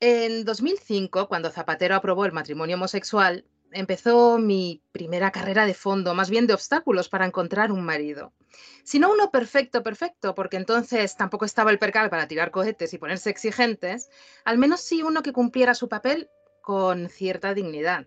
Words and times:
En 0.00 0.46
2005, 0.46 1.28
cuando 1.28 1.50
Zapatero 1.50 1.94
aprobó 1.94 2.24
el 2.24 2.32
matrimonio 2.32 2.76
homosexual, 2.76 3.44
empezó 3.70 4.38
mi 4.38 4.82
primera 4.92 5.30
carrera 5.30 5.66
de 5.66 5.74
fondo, 5.74 6.14
más 6.14 6.30
bien 6.30 6.46
de 6.46 6.54
obstáculos 6.54 7.10
para 7.10 7.26
encontrar 7.26 7.70
un 7.70 7.84
marido. 7.84 8.32
Si 8.82 8.98
no 8.98 9.12
uno 9.12 9.30
perfecto, 9.30 9.82
perfecto, 9.82 10.34
porque 10.34 10.56
entonces 10.56 11.16
tampoco 11.16 11.44
estaba 11.44 11.70
el 11.70 11.78
percal 11.78 12.08
para 12.08 12.26
tirar 12.26 12.50
cohetes 12.50 12.94
y 12.94 12.98
ponerse 12.98 13.28
exigentes, 13.28 14.08
al 14.46 14.56
menos 14.56 14.80
sí 14.80 15.02
uno 15.02 15.22
que 15.22 15.34
cumpliera 15.34 15.74
su 15.74 15.86
papel 15.90 16.30
con 16.62 17.10
cierta 17.10 17.52
dignidad. 17.52 18.06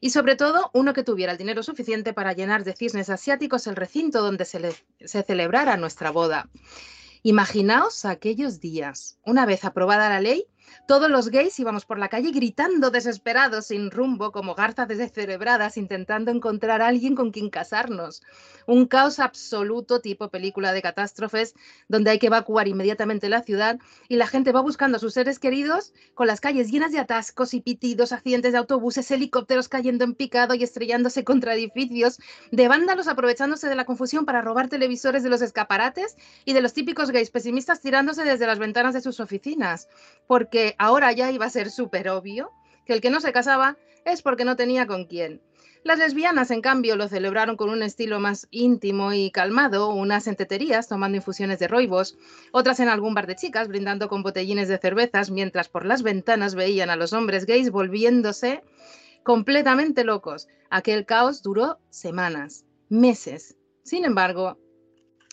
Y 0.00 0.10
sobre 0.10 0.36
todo, 0.36 0.70
uno 0.74 0.92
que 0.92 1.04
tuviera 1.04 1.32
el 1.32 1.38
dinero 1.38 1.62
suficiente 1.62 2.12
para 2.12 2.34
llenar 2.34 2.64
de 2.64 2.76
cisnes 2.76 3.08
asiáticos 3.08 3.66
el 3.66 3.76
recinto 3.76 4.20
donde 4.20 4.44
se, 4.44 4.74
se 5.00 5.22
celebrara 5.22 5.78
nuestra 5.78 6.10
boda. 6.10 6.50
Imaginaos 7.22 8.04
aquellos 8.04 8.60
días. 8.60 9.18
Una 9.24 9.44
vez 9.44 9.64
aprobada 9.64 10.08
la 10.08 10.20
ley, 10.20 10.46
todos 10.86 11.10
los 11.10 11.28
gays 11.28 11.58
íbamos 11.58 11.84
por 11.84 11.98
la 11.98 12.08
calle 12.08 12.30
gritando 12.30 12.90
desesperados, 12.90 13.66
sin 13.66 13.90
rumbo, 13.90 14.32
como 14.32 14.54
garzas 14.54 14.88
descerebradas, 14.88 15.76
intentando 15.76 16.30
encontrar 16.30 16.82
a 16.82 16.88
alguien 16.88 17.14
con 17.14 17.30
quien 17.30 17.50
casarnos. 17.50 18.22
Un 18.66 18.86
caos 18.86 19.18
absoluto 19.18 20.00
tipo 20.00 20.28
película 20.28 20.72
de 20.72 20.82
catástrofes, 20.82 21.54
donde 21.88 22.10
hay 22.10 22.18
que 22.18 22.26
evacuar 22.28 22.68
inmediatamente 22.68 23.28
la 23.28 23.42
ciudad 23.42 23.78
y 24.08 24.16
la 24.16 24.26
gente 24.26 24.52
va 24.52 24.60
buscando 24.60 24.96
a 24.96 25.00
sus 25.00 25.14
seres 25.14 25.38
queridos 25.38 25.92
con 26.14 26.26
las 26.26 26.40
calles 26.40 26.70
llenas 26.70 26.92
de 26.92 26.98
atascos 26.98 27.54
y 27.54 27.60
pitidos, 27.60 28.12
accidentes 28.12 28.52
de 28.52 28.58
autobuses, 28.58 29.10
helicópteros 29.10 29.68
cayendo 29.68 30.04
en 30.04 30.14
picado 30.14 30.54
y 30.54 30.62
estrellándose 30.62 31.24
contra 31.24 31.54
edificios, 31.54 32.18
de 32.50 32.68
vándalos 32.68 33.08
aprovechándose 33.08 33.68
de 33.68 33.74
la 33.74 33.84
confusión 33.84 34.24
para 34.24 34.42
robar 34.42 34.68
televisores 34.68 35.22
de 35.22 35.30
los 35.30 35.42
escaparates 35.42 36.16
y 36.44 36.52
de 36.52 36.62
los 36.62 36.72
típicos 36.72 37.10
gays 37.10 37.30
pesimistas 37.30 37.80
tirándose 37.80 38.24
desde 38.24 38.46
las 38.46 38.58
ventanas 38.58 38.94
de 38.94 39.00
sus 39.00 39.20
oficinas. 39.20 39.88
Porque 40.26 40.59
ahora 40.78 41.12
ya 41.12 41.30
iba 41.30 41.46
a 41.46 41.50
ser 41.50 41.70
súper 41.70 42.08
obvio 42.08 42.50
que 42.86 42.92
el 42.92 43.00
que 43.00 43.10
no 43.10 43.20
se 43.20 43.32
casaba 43.32 43.76
es 44.04 44.22
porque 44.22 44.44
no 44.44 44.56
tenía 44.56 44.86
con 44.86 45.04
quién. 45.04 45.42
Las 45.82 45.98
lesbianas, 45.98 46.50
en 46.50 46.60
cambio, 46.60 46.94
lo 46.96 47.08
celebraron 47.08 47.56
con 47.56 47.70
un 47.70 47.82
estilo 47.82 48.20
más 48.20 48.46
íntimo 48.50 49.14
y 49.14 49.30
calmado, 49.30 49.88
unas 49.88 50.26
en 50.26 50.36
teterías 50.36 50.88
tomando 50.88 51.16
infusiones 51.16 51.58
de 51.58 51.68
roibos, 51.68 52.18
otras 52.52 52.80
en 52.80 52.88
algún 52.88 53.14
bar 53.14 53.26
de 53.26 53.36
chicas 53.36 53.68
brindando 53.68 54.08
con 54.08 54.22
botellines 54.22 54.68
de 54.68 54.76
cervezas, 54.76 55.30
mientras 55.30 55.70
por 55.70 55.86
las 55.86 56.02
ventanas 56.02 56.54
veían 56.54 56.90
a 56.90 56.96
los 56.96 57.14
hombres 57.14 57.46
gays 57.46 57.70
volviéndose 57.70 58.62
completamente 59.22 60.04
locos. 60.04 60.48
Aquel 60.68 61.06
caos 61.06 61.42
duró 61.42 61.78
semanas, 61.88 62.66
meses. 62.90 63.56
Sin 63.82 64.04
embargo, 64.04 64.58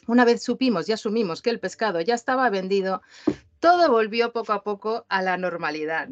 una 0.08 0.24
vez 0.24 0.44
supimos 0.44 0.88
y 0.88 0.94
asumimos 0.94 1.42
que 1.42 1.50
el 1.50 1.60
pescado 1.60 2.00
ya 2.00 2.16
estaba 2.16 2.50
vendido, 2.50 3.02
todo 3.60 3.92
volvió 3.92 4.32
poco 4.32 4.54
a 4.54 4.64
poco 4.64 5.06
a 5.10 5.22
la 5.22 5.38
normalidad. 5.38 6.10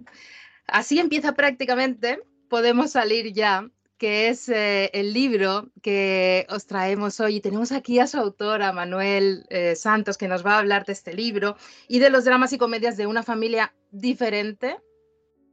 Así 0.68 1.00
empieza 1.00 1.34
prácticamente, 1.34 2.20
podemos 2.50 2.92
salir 2.92 3.34
ya, 3.34 3.70
que 3.98 4.28
es 4.28 4.50
eh, 4.50 4.90
el 4.94 5.14
libro 5.14 5.70
que 5.82 6.46
os 6.50 6.66
traemos 6.66 7.20
hoy. 7.20 7.38
Y 7.38 7.42
tenemos 7.42 7.72
aquí 7.72 8.00
a 8.00 8.08
su 8.08 8.18
autora, 8.18 8.74
Manuel 8.74 9.46
eh, 9.50 9.76
Santos, 9.76 10.18
que 10.18 10.28
nos 10.28 10.46
va 10.46 10.56
a 10.56 10.60
hablar 10.60 10.86
de 10.86 10.94
este 10.94 11.14
libro 11.14 11.56
y 11.88 12.00
de 12.00 12.10
los 12.10 12.26
dramas 12.26 12.52
y 12.54 12.58
comedias 12.58 12.98
de 12.98 13.08
una 13.08 13.24
familia 13.24 13.74
diferente. 13.92 14.78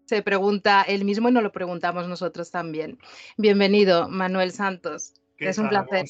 Se 0.07 0.23
pregunta 0.23 0.83
él 0.83 1.05
mismo 1.05 1.29
y 1.29 1.33
nos 1.33 1.43
lo 1.43 1.53
preguntamos 1.53 2.09
nosotros 2.09 2.51
también. 2.51 2.99
Bienvenido, 3.37 4.09
Manuel 4.09 4.53
Santos. 4.53 5.15
Es 5.39 5.59
un 5.59 5.69
placer. 5.69 6.07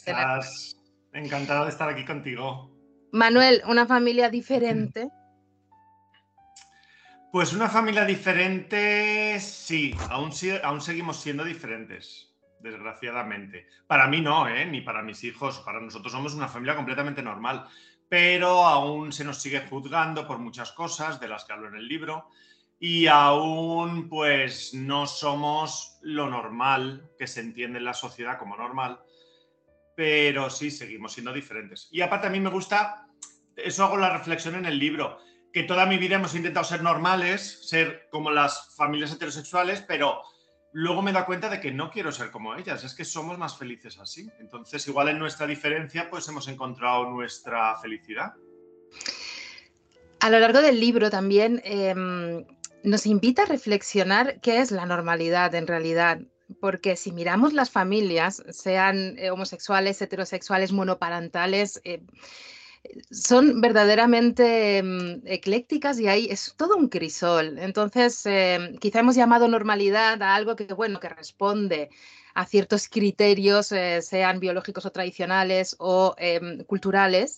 Encantado 1.13 1.65
de 1.65 1.71
estar 1.71 1.89
aquí 1.89 2.05
contigo. 2.05 2.71
Manuel, 3.13 3.63
una 3.67 3.87
familia 3.87 4.31
diferente. 4.31 5.11
Pues 7.33 7.55
una 7.55 7.71
familia 7.71 8.05
diferente, 8.05 9.41
sí, 9.41 9.97
aún, 10.11 10.33
seguimos 10.83 11.19
siendo 11.19 11.43
diferentes, 11.43 12.31
desgraciadamente. 12.61 13.67
Para 13.87 14.07
mí 14.07 14.21
no, 14.21 14.47
¿eh? 14.47 14.67
ni 14.67 14.83
para 14.83 15.01
mis 15.01 15.25
hijos, 15.25 15.61
para 15.61 15.81
nosotros 15.81 16.13
somos 16.13 16.35
una 16.35 16.47
familia 16.47 16.77
completamente 16.77 17.23
normal, 17.23 17.67
pero 18.07 18.67
aún 18.67 19.13
se 19.13 19.25
nos 19.25 19.41
sigue 19.41 19.63
juzgando 19.63 20.27
por 20.27 20.41
muchas 20.41 20.73
cosas 20.73 21.21
de 21.21 21.29
las 21.29 21.47
que 21.47 21.55
hablo 21.55 21.69
en 21.69 21.77
el 21.77 21.89
libro 21.89 22.29
y 22.79 23.07
aún 23.07 24.11
pues 24.11 24.75
no 24.75 25.07
somos 25.07 25.97
lo 26.03 26.29
normal 26.29 27.13
que 27.19 27.27
se 27.27 27.41
entiende 27.41 27.79
en 27.79 27.87
la 27.87 27.95
sociedad 27.95 28.39
como 28.39 28.59
normal, 28.59 29.01
pero 29.97 30.51
sí 30.51 30.71
seguimos 30.71 31.15
siendo 31.15 31.33
diferentes. 31.33 31.89
Y 31.93 32.03
aparte 32.03 32.27
a 32.27 32.31
mí 32.31 32.41
me 32.41 32.51
gusta, 32.51 33.07
eso 33.57 33.85
hago 33.85 33.97
la 33.97 34.19
reflexión 34.19 34.55
en 34.57 34.67
el 34.67 34.79
libro, 34.79 35.19
que 35.53 35.65
toda 35.65 35.87
mi 35.87 35.99
vida 35.99 36.17
hemos 36.17 36.35
intentado 36.35 36.65
ser 36.65 36.83
normales, 36.83 37.69
ser 37.69 38.09
como 38.11 38.31
las 38.31 38.75
familias 38.75 39.13
heterosexuales, 39.13 39.83
pero 39.87 40.23
luego 40.73 41.03
me 41.03 41.13
da 41.13 41.27
cuenta 41.27 41.51
de 41.51 41.61
que 41.61 41.71
no 41.71 41.91
quiero 41.91 42.11
ser 42.11 42.31
como 42.31 42.55
ellas, 42.55 42.83
es 42.85 42.95
que 42.95 43.05
somos 43.05 43.39
más 43.39 43.57
felices 43.57 43.99
así. 43.99 44.31
Entonces, 44.41 44.87
igual 44.89 45.09
en 45.09 45.19
nuestra 45.19 45.47
diferencia, 45.47 46.09
pues 46.09 46.27
hemos 46.29 46.49
encontrado 46.49 47.11
nuestra 47.11 47.77
felicidad. 47.79 48.33
A 50.21 50.31
lo 50.31 50.39
largo 50.39 50.63
del 50.63 50.81
libro 50.81 51.11
también 51.11 51.61
em, 51.65 52.47
nos 52.83 53.07
invita 53.07 53.43
a 53.43 53.47
reflexionar 53.47 54.41
qué 54.41 54.61
es 54.61 54.71
la 54.71 54.87
normalidad 54.87 55.55
en 55.55 55.67
realidad. 55.67 56.21
Porque 56.61 56.97
si 56.97 57.13
miramos 57.13 57.55
las 57.55 57.71
familias, 57.71 58.43
sean 58.51 59.19
eh, 59.19 59.31
homosexuales, 59.31 60.01
heterosexuales, 60.01 60.71
monoparentales, 60.73 61.81
eh, 61.85 62.03
son 63.11 63.61
verdaderamente 63.61 64.83
mm, 64.83 65.27
eclécticas 65.27 65.99
y 65.99 66.09
ahí 66.09 66.29
es 66.31 66.55
todo 66.57 66.77
un 66.77 66.89
crisol. 66.89 67.59
Entonces, 67.59 68.25
em, 68.27 68.77
quizá 68.79 69.01
hemos 69.01 69.17
llamado 69.17 69.49
normalidad 69.49 70.23
a 70.23 70.35
algo 70.35 70.57
que, 70.57 70.67
bueno, 70.75 71.01
que 71.01 71.09
responde 71.09 71.91
a 72.35 72.47
ciertos 72.47 72.89
criterios, 72.89 73.73
eh, 73.73 74.01
sean 74.03 74.41
biológicos 74.41 74.87
o 74.87 74.93
tradicionales 74.93 75.77
o 75.79 76.15
em, 76.19 76.65
culturales, 76.65 77.37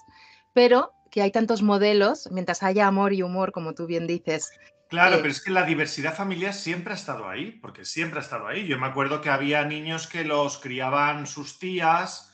pero 0.53 0.93
que 1.10 1.22
hay 1.22 1.31
tantos 1.31 1.62
modelos, 1.62 2.28
mientras 2.32 2.62
haya 2.62 2.87
amor 2.87 3.12
y 3.12 3.22
humor, 3.22 3.53
como 3.53 3.75
tú 3.75 3.87
bien 3.87 4.06
dices. 4.06 4.50
Claro, 4.88 5.16
eh 5.16 5.19
pero 5.19 5.31
es 5.31 5.41
que 5.41 5.50
la 5.50 5.64
diversidad 5.64 6.14
familiar 6.14 6.54
siempre 6.54 6.93
ha 6.93 6.97
estado 6.97 7.28
ahí, 7.28 7.53
porque 7.53 7.84
siempre 7.84 8.19
ha 8.19 8.22
estado 8.22 8.47
ahí. 8.47 8.66
Yo 8.66 8.78
me 8.78 8.87
acuerdo 8.87 9.20
que 9.20 9.31
había 9.31 9.64
niños 9.64 10.06
que 10.06 10.25
los 10.25 10.59
criaban 10.59 11.26
sus 11.26 11.59
tías, 11.59 12.33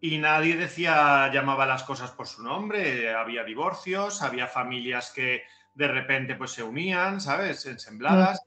y 0.00 0.18
nadie 0.18 0.56
decía, 0.56 1.30
llamaba 1.32 1.66
las 1.66 1.82
cosas 1.82 2.10
por 2.10 2.26
su 2.26 2.42
nombre, 2.42 3.12
había 3.14 3.44
divorcios, 3.44 4.22
había 4.22 4.46
familias 4.46 5.12
que 5.14 5.42
de 5.74 5.88
repente 5.88 6.36
pues 6.36 6.52
se 6.52 6.62
unían, 6.62 7.20
¿sabes? 7.20 7.66
Ensambladas. 7.66 8.40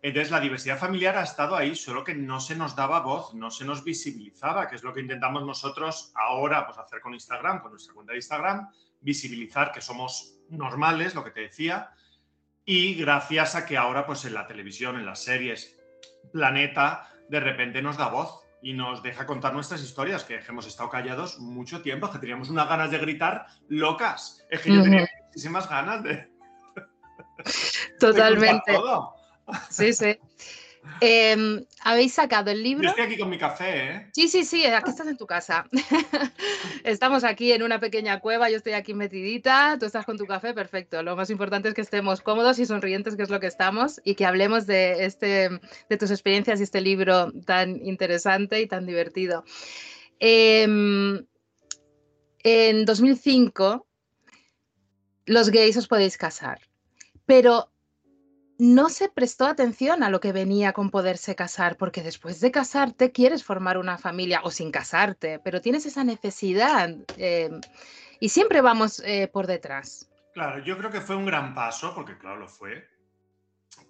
Entonces 0.00 0.30
la 0.30 0.40
diversidad 0.40 0.78
familiar 0.78 1.16
ha 1.16 1.22
estado 1.22 1.56
ahí, 1.56 1.74
solo 1.74 2.02
que 2.02 2.14
no 2.14 2.40
se 2.40 2.56
nos 2.56 2.74
daba 2.74 3.00
voz, 3.00 3.34
no 3.34 3.50
se 3.50 3.64
nos 3.64 3.84
visibilizaba, 3.84 4.68
que 4.68 4.76
es 4.76 4.82
lo 4.82 4.92
que 4.92 5.00
intentamos 5.00 5.44
nosotros 5.44 6.12
ahora 6.14 6.66
pues, 6.66 6.78
hacer 6.78 7.00
con 7.00 7.14
Instagram, 7.14 7.60
con 7.60 7.72
nuestra 7.72 7.94
cuenta 7.94 8.12
de 8.12 8.18
Instagram, 8.18 8.68
visibilizar 9.00 9.72
que 9.72 9.80
somos 9.80 10.38
normales, 10.50 11.14
lo 11.14 11.24
que 11.24 11.30
te 11.30 11.40
decía, 11.42 11.90
y 12.64 12.94
gracias 12.94 13.54
a 13.54 13.66
que 13.66 13.76
ahora 13.76 14.06
pues 14.06 14.24
en 14.24 14.34
la 14.34 14.46
televisión, 14.46 14.96
en 14.96 15.06
las 15.06 15.22
series, 15.22 15.78
Planeta, 16.32 17.08
de 17.28 17.40
repente 17.40 17.82
nos 17.82 17.96
da 17.96 18.08
voz 18.08 18.41
y 18.62 18.72
nos 18.72 19.02
deja 19.02 19.26
contar 19.26 19.52
nuestras 19.52 19.82
historias, 19.82 20.24
que 20.24 20.40
hemos 20.48 20.66
estado 20.66 20.88
callados 20.88 21.38
mucho 21.40 21.82
tiempo, 21.82 22.10
que 22.10 22.18
teníamos 22.18 22.48
unas 22.48 22.68
ganas 22.68 22.90
de 22.90 22.98
gritar 22.98 23.46
locas. 23.68 24.44
Es 24.48 24.60
que 24.60 24.72
yo 24.72 24.82
tenía 24.82 25.08
muchísimas 25.26 25.68
ganas 25.68 26.02
de... 26.04 26.30
Totalmente. 28.00 28.72
Sí, 29.68 29.92
sí. 29.92 30.18
Em, 31.00 31.64
Habéis 31.84 32.14
sacado 32.14 32.50
el 32.52 32.62
libro. 32.62 32.84
Yo 32.84 32.90
estoy 32.90 33.04
aquí 33.04 33.18
con 33.18 33.28
mi 33.28 33.38
café, 33.38 33.90
¿eh? 33.90 34.06
Sí, 34.12 34.28
sí, 34.28 34.44
sí, 34.44 34.64
aquí 34.66 34.90
estás 34.90 35.08
en 35.08 35.16
tu 35.16 35.26
casa. 35.26 35.68
estamos 36.84 37.24
aquí 37.24 37.50
en 37.52 37.64
una 37.64 37.80
pequeña 37.80 38.20
cueva, 38.20 38.48
yo 38.50 38.56
estoy 38.56 38.74
aquí 38.74 38.94
metidita, 38.94 39.76
tú 39.80 39.86
estás 39.86 40.06
con 40.06 40.16
tu 40.16 40.26
café, 40.26 40.54
perfecto. 40.54 41.02
Lo 41.02 41.16
más 41.16 41.28
importante 41.30 41.68
es 41.68 41.74
que 41.74 41.80
estemos 41.80 42.20
cómodos 42.20 42.60
y 42.60 42.66
sonrientes, 42.66 43.16
que 43.16 43.24
es 43.24 43.30
lo 43.30 43.40
que 43.40 43.48
estamos, 43.48 44.00
y 44.04 44.14
que 44.14 44.26
hablemos 44.26 44.66
de, 44.66 45.04
este, 45.04 45.48
de 45.88 45.96
tus 45.96 46.12
experiencias 46.12 46.60
y 46.60 46.62
este 46.62 46.80
libro 46.80 47.32
tan 47.44 47.84
interesante 47.84 48.60
y 48.60 48.68
tan 48.68 48.86
divertido. 48.86 49.44
Em, 50.20 51.26
en 52.44 52.84
2005, 52.84 53.88
los 55.26 55.50
gays 55.50 55.76
os 55.76 55.88
podéis 55.88 56.16
casar, 56.16 56.60
pero 57.26 57.72
no 58.62 58.90
se 58.90 59.08
prestó 59.08 59.46
atención 59.46 60.04
a 60.04 60.08
lo 60.08 60.20
que 60.20 60.30
venía 60.30 60.72
con 60.72 60.90
poderse 60.90 61.34
casar, 61.34 61.76
porque 61.76 62.00
después 62.00 62.38
de 62.38 62.52
casarte 62.52 63.10
quieres 63.10 63.42
formar 63.42 63.76
una 63.76 63.98
familia 63.98 64.40
o 64.44 64.52
sin 64.52 64.70
casarte, 64.70 65.40
pero 65.40 65.60
tienes 65.60 65.84
esa 65.84 66.04
necesidad 66.04 66.88
eh, 67.16 67.50
y 68.20 68.28
siempre 68.28 68.60
vamos 68.60 69.02
eh, 69.04 69.26
por 69.26 69.48
detrás. 69.48 70.08
Claro, 70.32 70.62
yo 70.62 70.78
creo 70.78 70.92
que 70.92 71.00
fue 71.00 71.16
un 71.16 71.26
gran 71.26 71.56
paso, 71.56 71.92
porque 71.92 72.16
claro, 72.16 72.36
lo 72.36 72.48
fue, 72.48 72.86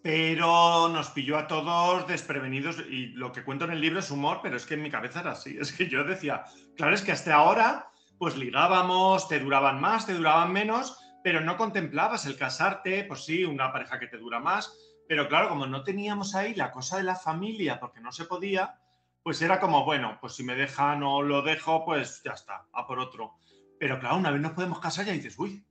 pero 0.02 0.88
nos 0.88 1.10
pilló 1.10 1.36
a 1.36 1.46
todos 1.46 2.06
desprevenidos 2.08 2.78
y 2.88 3.08
lo 3.08 3.30
que 3.30 3.44
cuento 3.44 3.66
en 3.66 3.72
el 3.72 3.80
libro 3.82 4.00
es 4.00 4.10
humor, 4.10 4.40
pero 4.42 4.56
es 4.56 4.64
que 4.64 4.72
en 4.72 4.82
mi 4.82 4.90
cabeza 4.90 5.20
era 5.20 5.32
así, 5.32 5.54
es 5.60 5.70
que 5.70 5.86
yo 5.86 6.02
decía, 6.02 6.46
claro, 6.78 6.94
es 6.94 7.02
que 7.02 7.12
hasta 7.12 7.34
ahora 7.34 7.90
pues 8.16 8.38
ligábamos, 8.38 9.28
te 9.28 9.38
duraban 9.38 9.82
más, 9.82 10.06
te 10.06 10.14
duraban 10.14 10.50
menos, 10.50 10.96
pero 11.22 11.40
no 11.40 11.56
contemplabas 11.56 12.26
el 12.26 12.36
casarte, 12.36 13.04
pues 13.04 13.24
sí, 13.24 13.44
una 13.44 13.72
pareja 13.72 13.98
que 13.98 14.06
te 14.06 14.18
dura 14.18 14.40
más, 14.40 14.72
pero 15.08 15.28
claro, 15.28 15.48
como 15.48 15.66
no 15.66 15.82
teníamos 15.82 16.34
ahí 16.34 16.54
la 16.54 16.70
cosa 16.70 16.96
de 16.96 17.04
la 17.04 17.16
familia, 17.16 17.78
porque 17.78 18.00
no 18.00 18.12
se 18.12 18.24
podía, 18.24 18.78
pues 19.22 19.40
era 19.42 19.60
como, 19.60 19.84
bueno, 19.84 20.18
pues 20.20 20.34
si 20.34 20.44
me 20.44 20.54
dejan 20.54 21.02
o 21.02 21.22
lo 21.22 21.42
dejo, 21.42 21.84
pues 21.84 22.22
ya 22.24 22.32
está, 22.32 22.66
a 22.72 22.86
por 22.86 22.98
otro. 22.98 23.34
Pero 23.78 23.98
claro, 23.98 24.16
una 24.16 24.30
vez 24.30 24.40
nos 24.40 24.52
podemos 24.52 24.80
casar 24.80 25.06
ya 25.06 25.12
dices, 25.12 25.38
uy, 25.38 25.64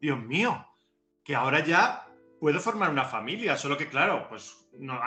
Dios 0.00 0.18
mío, 0.18 0.66
que 1.24 1.34
ahora 1.34 1.64
ya 1.64 2.06
puedo 2.40 2.60
formar 2.60 2.90
una 2.90 3.04
familia, 3.04 3.56
solo 3.56 3.76
que 3.76 3.88
claro, 3.88 4.28
pues 4.28 4.68
no, 4.78 5.00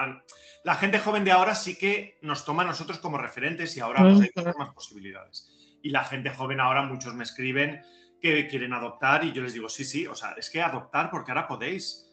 la 0.64 0.76
gente 0.76 1.00
joven 1.00 1.24
de 1.24 1.32
ahora 1.32 1.56
sí 1.56 1.78
que 1.78 2.18
nos 2.22 2.44
toma 2.44 2.64
a 2.64 2.68
nosotros 2.68 3.00
como 3.00 3.18
referentes 3.18 3.76
y 3.78 3.80
ahora 3.80 4.02
pues, 4.04 4.32
hay 4.36 4.54
más 4.58 4.74
posibilidades. 4.74 5.50
Y 5.82 5.92
la 5.92 6.04
gente 6.04 6.30
joven 6.32 6.60
ahora, 6.60 6.82
muchos 6.84 7.14
me 7.14 7.24
escriben 7.24 7.82
que 8.20 8.48
quieren 8.48 8.74
adoptar 8.74 9.24
y 9.24 9.32
yo 9.32 9.42
les 9.42 9.54
digo, 9.54 9.70
sí, 9.70 9.86
sí, 9.86 10.06
o 10.08 10.16
sea, 10.16 10.32
es 10.38 10.50
que 10.50 10.62
adoptar 10.62 11.10
porque 11.10 11.32
ahora 11.32 11.48
podéis. 11.48 12.06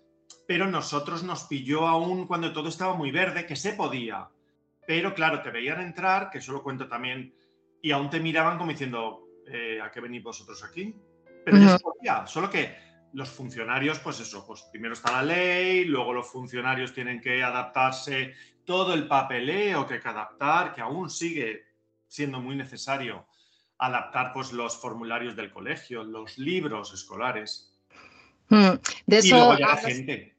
Pero 0.47 0.67
nosotros 0.67 1.23
nos 1.23 1.45
pilló 1.45 1.87
aún 1.87 2.27
cuando 2.27 2.53
todo 2.53 2.69
estaba 2.69 2.95
muy 2.95 3.11
verde, 3.11 3.47
que 3.47 3.57
se 3.57 3.73
podía. 3.73 4.29
Pero 4.87 5.15
claro, 5.15 5.43
te 5.43 5.51
veían 5.51 5.81
entrar, 5.81 6.31
que 6.31 6.39
eso 6.39 6.53
lo 6.53 6.63
cuento 6.63 6.89
también, 6.89 7.35
y 7.83 7.91
aún 7.91 8.09
te 8.09 8.21
miraban 8.21 8.59
como 8.59 8.71
diciendo, 8.71 9.29
eh, 9.47 9.81
¿a 9.83 9.91
qué 9.91 10.01
venís 10.01 10.23
vosotros 10.23 10.63
aquí? 10.63 10.95
Pero 11.45 11.59
ya 11.59 11.79
se 11.79 11.85
podía, 11.85 12.27
solo 12.27 12.51
que 12.51 12.77
los 13.13 13.29
funcionarios, 13.29 13.99
pues 14.01 14.21
eso, 14.21 14.45
pues 14.47 14.63
primero 14.71 14.95
está 14.95 15.13
la 15.13 15.23
ley, 15.23 15.85
luego 15.85 16.13
los 16.13 16.29
funcionarios 16.29 16.93
tienen 16.93 17.21
que 17.21 17.43
adaptarse, 17.43 18.35
todo 18.65 18.95
el 18.95 19.07
papeleo 19.07 19.87
que 19.87 19.95
hay 19.95 20.01
que 20.01 20.09
adaptar, 20.09 20.75
que 20.75 20.81
aún 20.81 21.09
sigue 21.09 21.65
siendo 22.07 22.41
muy 22.41 22.57
necesario 22.57 23.27
adaptar 23.79 24.33
pues 24.33 24.53
los 24.53 24.77
formularios 24.77 25.37
del 25.37 25.51
colegio, 25.53 26.05
los 26.05 26.39
libros 26.39 26.93
escolares. 26.93 27.73
Mm, 28.49 28.75
de 29.07 29.19
eso 29.19 29.27
y 29.27 29.31
luego 29.31 29.59
ya 29.59 29.69
la 29.69 29.77
gente. 29.77 30.37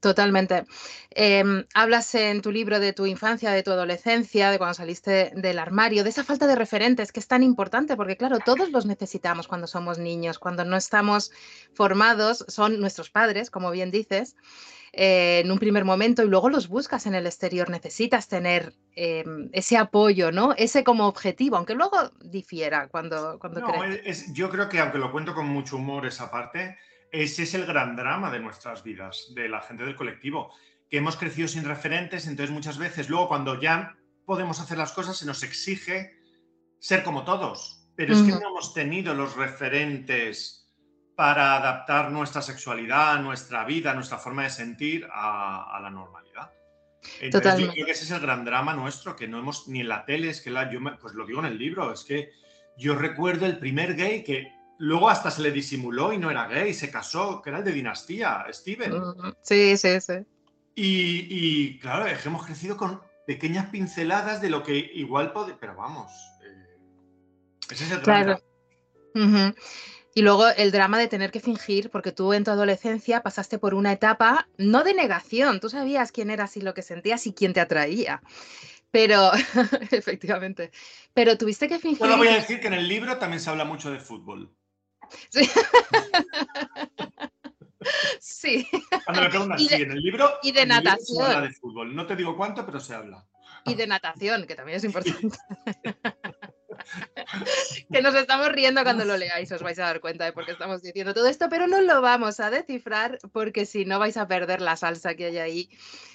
Totalmente. 0.00 0.64
Em, 1.10 1.64
hablas 1.74 2.14
en 2.14 2.40
tu 2.40 2.52
libro 2.52 2.78
de 2.78 2.92
tu 2.92 3.06
infancia, 3.06 3.50
de 3.50 3.64
tu 3.64 3.72
adolescencia, 3.72 4.50
de 4.52 4.58
cuando 4.58 4.74
saliste 4.74 5.32
del 5.34 5.58
armario, 5.58 6.04
de 6.04 6.10
esa 6.10 6.22
falta 6.22 6.46
de 6.46 6.54
referentes 6.54 7.10
que 7.10 7.18
es 7.18 7.26
tan 7.26 7.42
importante, 7.42 7.96
porque 7.96 8.16
claro, 8.16 8.38
todos 8.38 8.70
los 8.70 8.86
necesitamos 8.86 9.48
cuando 9.48 9.66
somos 9.66 9.98
niños, 9.98 10.38
cuando 10.38 10.64
no 10.64 10.76
estamos 10.76 11.32
formados, 11.74 12.44
son 12.46 12.78
nuestros 12.78 13.10
padres, 13.10 13.50
como 13.50 13.72
bien 13.72 13.90
dices, 13.90 14.36
eh, 14.92 15.40
en 15.44 15.50
un 15.50 15.58
primer 15.58 15.84
momento 15.84 16.22
y 16.22 16.28
luego 16.28 16.48
los 16.48 16.68
buscas 16.68 17.06
en 17.06 17.16
el 17.16 17.26
exterior. 17.26 17.68
Necesitas 17.68 18.28
tener 18.28 18.74
em, 18.94 19.50
ese 19.52 19.76
apoyo, 19.76 20.30
¿no? 20.30 20.54
Ese 20.56 20.84
como 20.84 21.08
objetivo, 21.08 21.56
aunque 21.56 21.74
luego 21.74 22.12
difiera 22.20 22.86
cuando, 22.86 23.36
cuando 23.40 23.60
no, 23.60 23.72
yo 24.32 24.48
creo 24.48 24.68
que 24.68 24.78
aunque 24.78 24.98
lo 24.98 25.10
cuento 25.10 25.34
con 25.34 25.48
mucho 25.48 25.76
humor 25.76 26.06
esa 26.06 26.30
parte, 26.30 26.78
ese 27.12 27.42
es 27.44 27.54
el 27.54 27.66
gran 27.66 27.96
drama 27.96 28.30
de 28.30 28.40
nuestras 28.40 28.82
vidas, 28.82 29.32
de 29.34 29.48
la 29.48 29.60
gente 29.60 29.84
del 29.84 29.96
colectivo, 29.96 30.52
que 30.90 30.98
hemos 30.98 31.16
crecido 31.16 31.48
sin 31.48 31.64
referentes, 31.64 32.26
entonces 32.26 32.54
muchas 32.54 32.78
veces 32.78 33.08
luego 33.08 33.28
cuando 33.28 33.60
ya 33.60 33.96
podemos 34.24 34.60
hacer 34.60 34.78
las 34.78 34.92
cosas 34.92 35.16
se 35.16 35.26
nos 35.26 35.42
exige 35.42 36.18
ser 36.78 37.02
como 37.02 37.24
todos, 37.24 37.88
pero 37.96 38.14
es 38.14 38.22
que 38.22 38.30
no 38.30 38.48
hemos 38.48 38.74
tenido 38.74 39.14
los 39.14 39.36
referentes 39.36 40.66
para 41.16 41.56
adaptar 41.56 42.12
nuestra 42.12 42.42
sexualidad, 42.42 43.20
nuestra 43.20 43.64
vida, 43.64 43.92
nuestra 43.94 44.18
forma 44.18 44.44
de 44.44 44.50
sentir 44.50 45.08
a, 45.12 45.78
la 45.82 45.90
normalidad. 45.90 46.52
Entonces, 47.20 47.58
yo 47.58 47.72
creo 47.72 47.86
que 47.86 47.92
ese 47.92 48.04
es 48.04 48.10
el 48.12 48.20
gran 48.20 48.44
drama 48.44 48.72
nuestro, 48.74 49.16
que 49.16 49.26
no 49.26 49.40
hemos, 49.40 49.66
ni 49.66 49.80
en 49.80 49.88
la 49.88 50.04
tele, 50.04 50.30
es 50.30 50.40
que 50.40 50.50
la, 50.50 50.70
yo 50.70 50.78
pues 51.00 51.14
lo 51.14 51.26
digo 51.26 51.40
en 51.40 51.46
el 51.46 51.58
libro, 51.58 51.92
es 51.92 52.04
que 52.04 52.30
yo 52.76 52.94
recuerdo 52.94 53.46
el 53.46 53.58
primer 53.58 53.96
gay 53.96 54.22
que 54.22 54.52
Luego 54.78 55.10
hasta 55.10 55.30
se 55.30 55.42
le 55.42 55.50
disimuló 55.50 56.12
y 56.12 56.18
no 56.18 56.30
era 56.30 56.46
gay, 56.46 56.72
se 56.72 56.90
casó, 56.90 57.42
que 57.42 57.50
era 57.50 57.58
el 57.58 57.64
de 57.64 57.72
Dinastía, 57.72 58.46
Steven. 58.50 58.94
Sí, 59.42 59.76
sí, 59.76 60.00
sí. 60.00 60.14
Y, 60.80 61.78
claro, 61.80 62.06
hemos 62.06 62.46
crecido 62.46 62.76
con 62.76 63.00
pequeñas 63.26 63.66
pinceladas 63.70 64.40
de 64.40 64.50
lo 64.50 64.62
que 64.62 64.76
igual 64.76 65.32
puede. 65.32 65.54
Pero 65.54 65.74
vamos, 65.74 66.12
eh, 66.44 66.76
ese 67.70 67.84
es 67.84 67.90
el 67.90 68.02
claro. 68.02 68.40
Y 70.14 70.22
luego 70.22 70.48
el 70.48 70.72
drama 70.72 70.98
de 70.98 71.06
tener 71.06 71.30
que 71.30 71.38
fingir, 71.38 71.90
porque 71.90 72.10
tú 72.10 72.32
en 72.32 72.42
tu 72.42 72.50
adolescencia 72.50 73.22
pasaste 73.22 73.58
por 73.58 73.74
una 73.74 73.92
etapa 73.92 74.48
no 74.56 74.82
de 74.82 74.94
negación, 74.94 75.60
tú 75.60 75.68
sabías 75.68 76.10
quién 76.10 76.30
eras 76.30 76.56
y 76.56 76.60
lo 76.60 76.74
que 76.74 76.82
sentías 76.82 77.26
y 77.26 77.32
quién 77.32 77.52
te 77.52 77.60
atraía. 77.60 78.20
Pero, 78.90 79.30
efectivamente, 79.92 80.72
pero 81.14 81.38
tuviste 81.38 81.68
que 81.68 81.78
fingir. 81.78 81.98
Solo 81.98 82.16
voy 82.16 82.28
a 82.28 82.34
decir 82.34 82.58
que 82.58 82.66
en 82.66 82.74
el 82.74 82.88
libro 82.88 83.16
también 83.18 83.40
se 83.40 83.50
habla 83.50 83.64
mucho 83.64 83.92
de 83.92 84.00
fútbol. 84.00 84.50
Sí. 88.20 88.66
Cuando 89.04 89.22
me 89.22 89.28
preguntan, 89.28 89.58
sí, 89.58 89.74
en 89.74 89.92
el 89.92 90.00
libro. 90.00 90.30
Y 90.42 90.52
de 90.52 90.66
natación. 90.66 91.16
se 91.16 91.22
habla 91.22 91.48
de 91.48 91.54
fútbol. 91.54 91.94
No 91.94 92.06
te 92.06 92.16
digo 92.16 92.36
cuánto, 92.36 92.66
pero 92.66 92.80
se 92.80 92.94
habla. 92.94 93.24
Y 93.64 93.74
de 93.74 93.86
natación, 93.86 94.46
que 94.46 94.54
también 94.54 94.78
es 94.78 94.84
importante. 94.84 95.28
que 97.92 98.02
nos 98.02 98.14
estamos 98.14 98.48
riendo 98.50 98.82
cuando 98.82 99.04
lo 99.04 99.16
leáis, 99.16 99.50
os 99.52 99.62
vais 99.62 99.78
a 99.78 99.84
dar 99.84 100.00
cuenta 100.00 100.24
de 100.24 100.32
por 100.32 100.46
qué 100.46 100.52
estamos 100.52 100.82
diciendo 100.82 101.12
todo 101.12 101.26
esto, 101.26 101.48
pero 101.48 101.66
no 101.66 101.80
lo 101.80 102.00
vamos 102.00 102.40
a 102.40 102.50
descifrar 102.50 103.18
porque 103.32 103.66
si 103.66 103.84
no 103.84 103.98
vais 103.98 104.16
a 104.16 104.28
perder 104.28 104.60
la 104.60 104.76
salsa 104.76 105.14
que 105.14 105.26
hay 105.26 105.38
ahí 105.38 105.70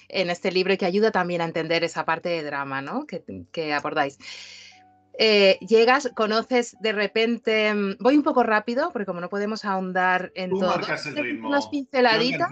en 0.08 0.30
este 0.30 0.52
libro 0.52 0.72
y 0.72 0.78
que 0.78 0.86
ayuda 0.86 1.12
también 1.12 1.42
a 1.42 1.44
entender 1.44 1.84
esa 1.84 2.04
parte 2.04 2.28
de 2.28 2.42
drama 2.42 2.82
¿no? 2.82 3.06
que, 3.06 3.24
que 3.52 3.72
abordáis. 3.72 4.18
Eh, 5.18 5.58
llegas, 5.60 6.10
conoces 6.14 6.76
de 6.80 6.92
repente, 6.92 7.72
mm, 7.72 7.96
voy 8.00 8.16
un 8.16 8.22
poco 8.22 8.42
rápido 8.42 8.90
porque 8.92 9.06
como 9.06 9.20
no 9.20 9.28
podemos 9.28 9.64
ahondar 9.64 10.32
en 10.34 10.50
todo, 10.50 10.74
unas 11.44 11.68
pinceladitas, 11.68 12.50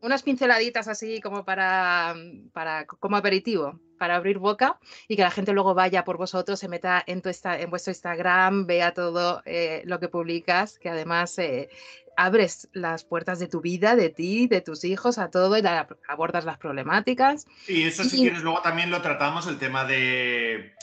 unas 0.00 0.22
pinceladitas 0.22 0.88
así 0.88 1.20
como 1.20 1.44
para, 1.44 2.14
para, 2.52 2.84
como 2.86 3.16
aperitivo, 3.16 3.78
para 3.96 4.16
abrir 4.16 4.38
boca 4.38 4.78
y 5.06 5.16
que 5.16 5.22
la 5.22 5.30
gente 5.30 5.52
luego 5.52 5.72
vaya 5.74 6.04
por 6.04 6.18
vosotros, 6.18 6.58
se 6.58 6.68
meta 6.68 7.02
en, 7.06 7.22
tu 7.22 7.30
en 7.44 7.70
vuestro 7.70 7.92
Instagram, 7.92 8.66
vea 8.66 8.92
todo 8.92 9.42
eh, 9.44 9.82
lo 9.86 10.00
que 10.00 10.08
publicas, 10.08 10.78
que 10.80 10.90
además 10.90 11.38
eh, 11.38 11.68
abres 12.16 12.68
las 12.72 13.04
puertas 13.04 13.38
de 13.38 13.46
tu 13.46 13.60
vida, 13.60 13.94
de 13.94 14.10
ti, 14.10 14.48
de 14.48 14.60
tus 14.60 14.84
hijos, 14.84 15.18
a 15.18 15.30
todo 15.30 15.56
y 15.56 15.62
abordas 16.08 16.44
las 16.44 16.58
problemáticas. 16.58 17.46
Y 17.68 17.84
eso 17.84 18.02
si 18.04 18.16
quieres 18.18 18.42
luego 18.42 18.62
también 18.62 18.90
lo 18.90 19.00
tratamos, 19.00 19.46
el 19.46 19.58
tema 19.58 19.84
de 19.84 20.74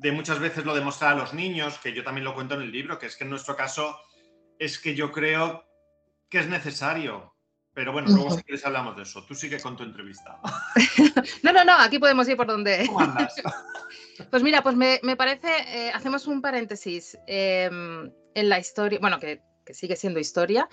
de 0.00 0.12
muchas 0.12 0.38
veces 0.38 0.64
lo 0.64 0.74
demostrar 0.74 1.12
a 1.12 1.16
los 1.16 1.34
niños, 1.34 1.78
que 1.78 1.92
yo 1.92 2.02
también 2.02 2.24
lo 2.24 2.34
cuento 2.34 2.54
en 2.54 2.62
el 2.62 2.72
libro, 2.72 2.98
que 2.98 3.04
es 3.06 3.16
que 3.16 3.24
en 3.24 3.30
nuestro 3.30 3.54
caso 3.54 4.00
es 4.58 4.78
que 4.78 4.94
yo 4.94 5.12
creo 5.12 5.66
que 6.30 6.38
es 6.38 6.48
necesario. 6.48 7.34
Pero 7.74 7.92
bueno, 7.92 8.08
luego 8.08 8.30
si 8.30 8.42
quieres 8.42 8.64
hablamos 8.64 8.96
de 8.96 9.02
eso. 9.02 9.24
Tú 9.26 9.34
sigue 9.34 9.60
con 9.60 9.76
tu 9.76 9.84
entrevista. 9.84 10.40
no, 11.42 11.52
no, 11.52 11.64
no, 11.64 11.74
aquí 11.78 11.98
podemos 11.98 12.26
ir 12.28 12.36
por 12.36 12.46
donde. 12.46 12.88
pues 14.30 14.42
mira, 14.42 14.62
pues 14.62 14.74
me, 14.74 14.98
parece, 15.16 15.48
eh, 15.68 15.90
hacemos 15.92 16.26
un 16.26 16.40
paréntesis 16.40 17.18
em, 17.26 18.10
en 18.34 18.48
la 18.48 18.58
historia, 18.58 18.98
bueno, 19.00 19.20
que, 19.20 19.42
que 19.66 19.74
sigue 19.74 19.96
siendo 19.96 20.18
historia, 20.18 20.66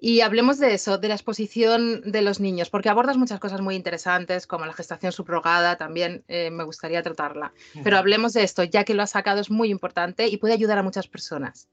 y 0.00 0.20
hablemos 0.20 0.58
de 0.58 0.74
eso, 0.74 0.98
de 0.98 1.08
la 1.08 1.14
exposición 1.14 2.02
de 2.02 2.22
los 2.22 2.40
niños, 2.40 2.70
porque 2.70 2.88
abordas 2.88 3.16
muchas 3.16 3.40
cosas 3.40 3.60
muy 3.60 3.74
interesantes, 3.74 4.46
como 4.46 4.66
la 4.66 4.72
gestación 4.72 5.12
subrogada, 5.12 5.76
también 5.76 6.24
eh, 6.28 6.50
me 6.50 6.64
gustaría 6.64 7.02
tratarla. 7.02 7.52
Pero 7.82 7.98
hablemos 7.98 8.32
de 8.32 8.42
esto, 8.42 8.64
ya 8.64 8.84
que 8.84 8.94
lo 8.94 9.02
has 9.02 9.10
sacado, 9.10 9.40
es 9.40 9.50
muy 9.50 9.70
importante 9.70 10.28
y 10.28 10.36
puede 10.36 10.54
ayudar 10.54 10.78
a 10.78 10.82
muchas 10.82 11.08
personas. 11.08 11.68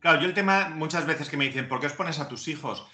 Claro, 0.00 0.20
yo 0.20 0.26
el 0.26 0.34
tema, 0.34 0.68
muchas 0.70 1.06
veces 1.06 1.28
que 1.28 1.36
me 1.36 1.46
dicen, 1.46 1.68
¿por 1.68 1.80
qué 1.80 1.86
os 1.86 1.92
pones 1.94 2.18
a 2.18 2.28
tus 2.28 2.48
hijos? 2.48 2.86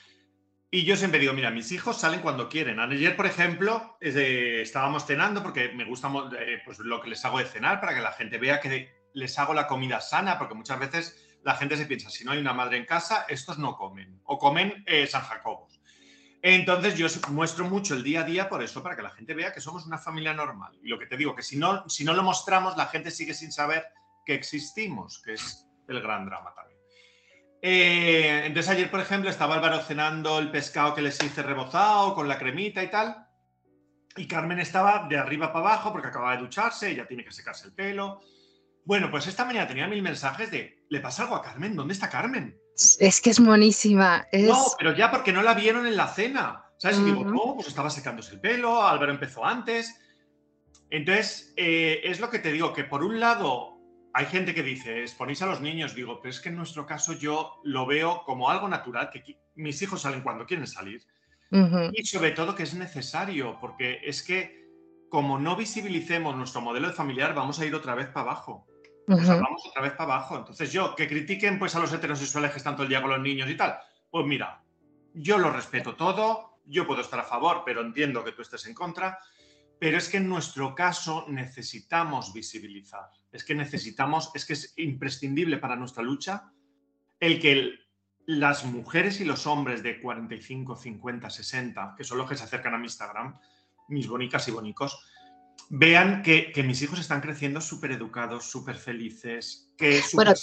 Y 0.71 0.85
yo 0.85 0.97
siempre 0.97 1.19
digo, 1.19 1.33
mira, 1.33 1.51
mis 1.51 1.73
hijos 1.73 1.99
salen 1.99 2.21
cuando 2.21 2.49
quieren. 2.49 2.79
Ayer, 2.79 3.17
por 3.17 3.27
ejemplo, 3.27 3.97
estábamos 4.01 5.05
cenando 5.05 5.43
porque 5.43 5.71
me 5.71 5.85
gusta 5.85 6.09
eh, 6.39 6.63
pues, 6.65 6.79
lo 6.79 7.01
que 7.01 7.11
les 7.11 7.25
hago 7.25 7.39
de 7.39 7.45
cenar 7.47 7.81
para 7.81 7.95
que 7.95 8.01
la 8.01 8.13
gente 8.13 8.39
vea 8.39 8.61
que 8.61 8.89
les 9.13 9.39
hago 9.41 9.53
la 9.53 9.67
comida 9.67 10.01
sana, 10.01 10.39
porque 10.39 10.55
muchas 10.55 10.79
veces 10.79 11.30
la 11.43 11.55
gente 11.55 11.77
se 11.77 11.87
piensa, 11.87 12.11
si 12.11 12.25
no 12.25 12.33
hay 12.33 12.39
una 12.39 12.53
madre 12.53 12.77
en 12.77 12.85
casa, 12.85 13.25
estos 13.29 13.59
no 13.59 13.77
comen, 13.77 14.21
o 14.25 14.39
comen 14.39 14.85
eh, 14.87 15.07
San 15.07 15.23
Jacobos. 15.23 15.81
Entonces 16.43 16.97
yo 16.97 17.07
muestro 17.31 17.67
mucho 17.67 17.95
el 17.95 18.03
día 18.03 18.21
a 18.21 18.25
día 18.25 18.49
por 18.49 18.63
eso, 18.63 18.83
para 18.83 18.97
que 18.97 19.03
la 19.03 19.11
gente 19.11 19.35
vea 19.35 19.53
que 19.53 19.61
somos 19.61 19.87
una 19.87 19.99
familia 19.99 20.33
normal. 20.33 20.79
Y 20.83 20.89
lo 20.89 20.99
que 20.99 21.07
te 21.07 21.17
digo, 21.17 21.35
que 21.35 21.43
si 21.43 21.59
no, 21.59 21.89
si 21.89 22.05
no 22.05 22.15
lo 22.15 22.23
mostramos, 22.23 22.77
la 22.77 22.87
gente 22.87 23.11
sigue 23.11 23.35
sin 23.35 23.53
saber 23.53 23.87
que 24.25 24.35
existimos, 24.35 25.21
que 25.23 25.35
es 25.35 25.67
el 25.89 26.01
gran 26.01 26.25
drama 26.25 26.55
también. 26.55 26.81
Eh, 27.63 28.45
entonces 28.47 28.73
ayer, 28.73 28.91
por 28.91 29.01
ejemplo, 29.01 29.29
estaba 29.29 29.55
Álvaro 29.55 29.81
cenando 29.83 30.39
el 30.39 30.51
pescado 30.51 30.95
que 30.95 31.03
les 31.03 31.23
hice 31.23 31.43
rebozado 31.43 32.15
con 32.15 32.27
la 32.27 32.39
cremita 32.39 32.83
y 32.83 32.89
tal. 32.89 33.27
Y 34.17 34.27
Carmen 34.27 34.61
estaba 34.61 35.07
de 35.09 35.19
arriba 35.19 35.53
para 35.53 35.67
abajo 35.67 35.93
porque 35.93 36.09
acaba 36.09 36.33
de 36.33 36.43
ducharse, 36.43 36.91
ella 36.91 37.07
tiene 37.07 37.25
que 37.25 37.33
secarse 37.33 37.67
el 37.67 37.75
pelo. 37.75 38.23
Bueno, 38.85 39.11
pues 39.11 39.27
esta 39.27 39.45
mañana 39.45 39.69
tenía 39.69 39.87
mil 39.87 40.03
mensajes 40.03 40.51
de, 40.51 40.80
¿le 40.91 41.01
pasa 41.01 41.23
algo 41.23 41.37
a 41.37 41.43
Carmen? 41.43 41.75
¿Dónde 41.75 41.95
está 41.95 42.11
Carmen? 42.11 42.61
Es 42.99 43.21
que 43.21 43.31
es 43.31 43.41
monísima. 43.41 44.27
No, 44.33 44.67
pero 44.79 44.95
ya 44.95 45.11
porque 45.11 45.33
no 45.33 45.43
la 45.43 45.55
vieron 45.55 45.87
en 45.87 45.97
la 45.97 46.09
cena. 46.09 46.65
¿Sabes? 46.77 46.99
Y 46.99 47.05
digo, 47.05 47.25
no, 47.25 47.55
pues 47.55 47.69
estaba 47.69 47.91
secándose 47.91 48.35
el 48.35 48.41
pelo, 48.41 48.83
Álvaro 48.83 49.13
empezó 49.13 49.45
antes. 49.45 49.95
Entonces, 50.89 51.53
eh, 51.57 52.01
es 52.05 52.21
lo 52.21 52.31
que 52.31 52.39
te 52.39 52.53
digo, 52.53 52.73
que 52.73 52.85
por 52.85 53.05
un 53.05 53.21
lado 53.21 53.79
hay 54.15 54.27
gente 54.27 54.55
que 54.55 54.63
dice, 54.63 55.03
exponéis 55.03 55.43
a 55.43 55.47
los 55.47 55.61
niños, 55.61 55.95
digo, 55.95 56.21
pero 56.21 56.31
es 56.31 56.41
que 56.41 56.49
en 56.49 56.57
nuestro 56.57 56.87
caso 56.87 57.13
yo 57.13 57.61
lo 57.65 57.85
veo 57.87 58.23
como 58.25 58.51
algo 58.51 58.67
natural, 58.67 59.11
que 59.11 59.39
mis 59.57 59.81
hijos 59.83 60.01
salen 60.01 60.23
cuando 60.23 60.47
quieren 60.47 60.67
salir. 60.67 61.03
Y 61.93 62.05
sobre 62.05 62.31
todo 62.31 62.55
que 62.55 62.63
es 62.63 62.75
necesario, 62.75 63.59
porque 63.61 64.01
es 64.05 64.23
que 64.23 64.61
como 65.11 65.39
no 65.39 65.57
visibilicemos 65.57 66.35
nuestro 66.37 66.61
modelo 66.61 66.89
de 66.89 66.95
familiar, 66.95 67.35
vamos 67.35 67.61
a 67.61 67.67
ir 67.67 67.75
otra 67.75 67.95
vez 67.95 68.07
para 68.07 68.31
abajo. 68.31 68.67
Vamos 69.17 69.67
otra 69.67 69.83
vez 69.83 69.93
para 69.93 70.15
abajo. 70.15 70.37
Entonces 70.37 70.73
yo, 70.73 70.95
que 70.95 71.09
critiquen 71.09 71.59
pues 71.59 71.75
a 71.75 71.81
los 71.81 71.93
heterosexuales 71.93 72.51
que 72.53 72.59
están 72.59 72.75
todo 72.75 72.85
el 72.85 72.89
día 72.89 73.03
con 73.03 73.11
los 73.11 73.21
niños 73.21 73.49
y 73.51 73.57
tal, 73.57 73.79
pues 74.11 74.27
mira, 74.27 74.63
yo 75.15 75.39
lo 75.39 75.51
respeto 75.51 75.97
todo, 75.97 76.61
yo 76.67 76.87
puedo 76.87 77.01
estar 77.01 77.21
a 77.21 77.25
favor, 77.25 77.63
pero 77.65 77.81
entiendo 77.81 78.25
que 78.25 78.33
tú 78.33 78.43
estés 78.43 78.67
en 78.67 78.75
contra. 78.75 79.19
Pero 79.79 79.97
es 79.97 80.09
que 80.09 80.19
en 80.19 80.29
nuestro 80.29 80.75
caso 80.75 81.25
necesitamos 81.29 82.35
visibilizar. 82.35 83.09
Es 83.33 83.45
que 83.45 83.55
necesitamos, 83.55 84.31
es 84.35 84.45
que 84.45 84.53
es 84.53 84.75
imprescindible 84.77 85.57
para 85.57 85.77
nuestra 85.77 86.03
lucha 86.03 86.53
el 87.19 87.41
que 87.41 87.79
las 88.27 88.65
mujeres 88.65 89.21
y 89.21 89.25
los 89.25 89.47
hombres 89.47 89.83
de 89.83 90.01
45, 90.01 90.77
50, 90.77 91.31
60, 91.31 91.95
que 91.97 92.05
son 92.05 92.19
los 92.19 92.29
que 92.29 92.37
se 92.37 92.45
acercan 92.45 92.75
a 92.75 92.79
mi 92.79 92.85
Instagram, 92.85 93.39
mis 93.89 94.07
bonicas 94.07 94.47
y 94.49 94.53
bonicos, 94.53 95.05
vean 95.71 96.23
que, 96.23 96.53
mis 96.65 96.83
hijos 96.83 97.01
están 97.01 97.23
creciendo 97.23 97.61
súper 97.61 97.93
educados, 97.93 98.45
súper 98.45 98.77
felices, 98.77 99.73
que 99.79 100.03
Bueno, 100.13 100.35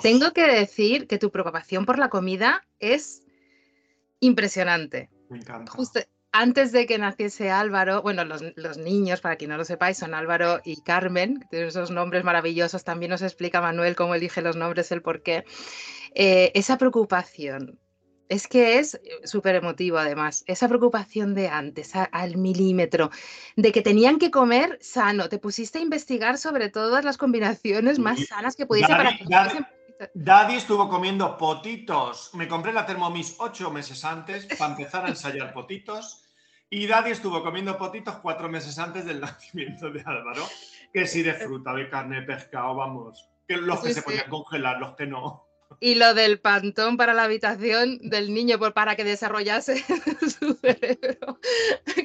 tengo 0.00 0.32
que 0.32 0.46
decir 0.46 1.08
que 1.08 1.18
tu 1.18 1.30
preocupación 1.32 1.84
por 1.84 1.98
la 1.98 2.10
comida 2.10 2.64
es 2.78 3.22
impresionante. 4.20 5.10
Me 5.28 5.38
encanta 5.38 5.72
antes 6.34 6.72
de 6.72 6.86
que 6.86 6.98
naciese 6.98 7.48
Álvaro, 7.48 8.02
bueno, 8.02 8.24
los, 8.24 8.76
niños, 8.76 9.20
para 9.20 9.36
quien 9.36 9.50
no 9.50 9.56
lo 9.56 9.64
sepáis, 9.64 9.98
son 9.98 10.14
Álvaro 10.14 10.60
y 10.64 10.82
Carmen, 10.82 11.38
que 11.38 11.46
tienen 11.46 11.68
esos 11.68 11.92
nombres 11.92 12.24
maravillosos. 12.24 12.82
También 12.82 13.10
nos 13.10 13.22
explica 13.22 13.60
Manuel 13.60 13.94
cómo 13.94 14.16
elige 14.16 14.42
los 14.42 14.56
nombres, 14.56 14.90
el 14.90 15.00
por 15.00 15.22
qué. 15.22 15.44
Eh, 16.16 16.50
esa 16.54 16.76
preocupación, 16.76 17.78
es 18.28 18.48
que 18.48 18.78
es 18.78 19.00
súper 19.24 19.56
emotivo 19.56 19.98
además, 19.98 20.44
esa 20.46 20.68
preocupación 20.68 21.34
de 21.34 21.48
antes, 21.48 21.92
al 21.94 22.36
milímetro, 22.36 23.10
de 23.56 23.72
que 23.72 23.82
tenían 23.82 24.18
que 24.18 24.30
comer 24.30 24.78
sano. 24.80 25.28
Te 25.28 25.38
pusiste 25.38 25.78
a 25.78 25.82
investigar 25.82 26.38
sobre 26.38 26.68
todas 26.68 27.04
las 27.04 27.16
combinaciones 27.16 27.98
más 27.98 28.24
sanas 28.26 28.56
que 28.56 28.66
pudiese 28.66 28.88
para 28.88 29.16
que 29.16 29.24
Daddy 30.14 30.56
estuvo 30.56 30.88
comiendo 30.88 31.36
potitos. 31.36 32.30
Me 32.34 32.48
compré 32.48 32.72
la 32.72 32.86
Thermomix 32.86 33.36
ocho 33.38 33.70
meses 33.70 34.04
antes 34.04 34.46
para 34.58 34.72
empezar 34.72 35.04
a 35.04 35.08
ensayar 35.08 35.52
potitos. 35.52 36.24
Y 36.70 36.86
Daddy 36.86 37.12
estuvo 37.12 37.42
comiendo 37.42 37.78
potitos 37.78 38.16
cuatro 38.16 38.48
meses 38.48 38.78
antes 38.78 39.04
del 39.04 39.20
nacimiento 39.20 39.90
de 39.90 40.02
Álvaro. 40.04 40.42
Que 40.92 41.06
sí 41.06 41.22
de 41.22 41.34
fruta, 41.34 41.72
de 41.74 41.88
carne, 41.88 42.20
de 42.20 42.26
pescado, 42.26 42.74
vamos. 42.74 43.28
Que 43.46 43.56
los 43.56 43.80
que 43.80 43.92
se 43.92 44.02
podían 44.02 44.28
congelar, 44.28 44.78
los 44.78 44.96
que 44.96 45.06
no. 45.06 45.46
Y 45.80 45.94
lo 45.96 46.14
del 46.14 46.38
pantón 46.38 46.96
para 46.96 47.14
la 47.14 47.24
habitación 47.24 47.98
del 47.98 48.32
niño 48.32 48.58
para 48.58 48.96
que 48.96 49.04
desarrollase 49.04 49.76
su 50.40 50.54
cerebro 50.54 51.38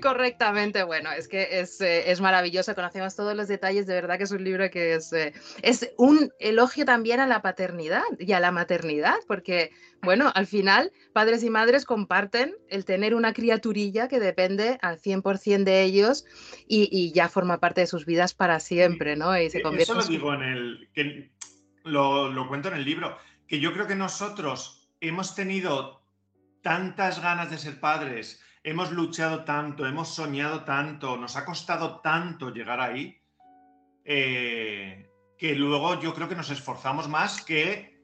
correctamente. 0.01 0.83
Bueno, 0.83 1.11
es 1.11 1.27
que 1.27 1.59
es, 1.59 1.79
eh, 1.81 2.11
es, 2.11 2.21
maravilloso, 2.21 2.75
conocemos 2.75 3.15
todos 3.15 3.35
los 3.35 3.47
detalles, 3.47 3.85
de 3.87 3.93
verdad 3.93 4.17
que 4.17 4.23
es 4.23 4.31
un 4.31 4.43
libro 4.43 4.69
que 4.69 4.95
es, 4.95 5.13
eh, 5.13 5.33
es 5.61 5.91
un 5.97 6.31
elogio 6.39 6.85
también 6.85 7.19
a 7.19 7.27
la 7.27 7.41
paternidad 7.41 8.03
y 8.17 8.31
a 8.33 8.39
la 8.39 8.51
maternidad, 8.51 9.15
porque, 9.27 9.71
bueno, 10.01 10.31
al 10.33 10.47
final 10.47 10.91
padres 11.13 11.43
y 11.43 11.49
madres 11.49 11.85
comparten 11.85 12.55
el 12.69 12.85
tener 12.85 13.15
una 13.15 13.33
criaturilla 13.33 14.07
que 14.07 14.19
depende 14.19 14.77
al 14.81 14.99
100% 14.99 15.63
de 15.63 15.83
ellos 15.83 16.25
y, 16.67 17.11
ya 17.13 17.29
forma 17.29 17.59
parte 17.59 17.81
de 17.81 17.87
sus 17.87 18.05
vidas 18.05 18.33
para 18.33 18.59
siempre, 18.59 19.15
¿no? 19.15 19.37
Y 19.39 19.49
se 19.49 19.61
convierte 19.61 19.91
Eso 19.91 20.01
lo 20.01 20.05
digo 20.05 20.33
en 20.33 20.41
el... 20.43 20.89
Que 20.93 21.29
lo, 21.83 22.29
lo 22.29 22.47
cuento 22.47 22.67
en 22.67 22.75
el 22.75 22.85
libro 22.85 23.17
que 23.49 23.59
yo 23.59 23.73
creo 23.73 23.87
que 23.87 23.95
nosotros 23.95 24.87
hemos 25.01 25.33
tenido 25.33 26.03
tantas 26.61 27.19
ganas 27.19 27.49
de 27.49 27.57
ser 27.57 27.79
padres, 27.79 28.41
hemos 28.63 28.91
luchado 28.91 29.43
tanto, 29.43 29.87
hemos 29.87 30.13
soñado 30.13 30.63
tanto, 30.63 31.17
nos 31.17 31.35
ha 31.35 31.45
costado 31.45 31.99
tanto 31.99 32.51
llegar 32.51 32.79
ahí, 32.79 33.19
eh, 34.05 35.09
que 35.35 35.55
luego 35.55 35.99
yo 35.99 36.13
creo 36.13 36.29
que 36.29 36.35
nos 36.35 36.51
esforzamos 36.51 37.09
más 37.09 37.41
que 37.43 37.97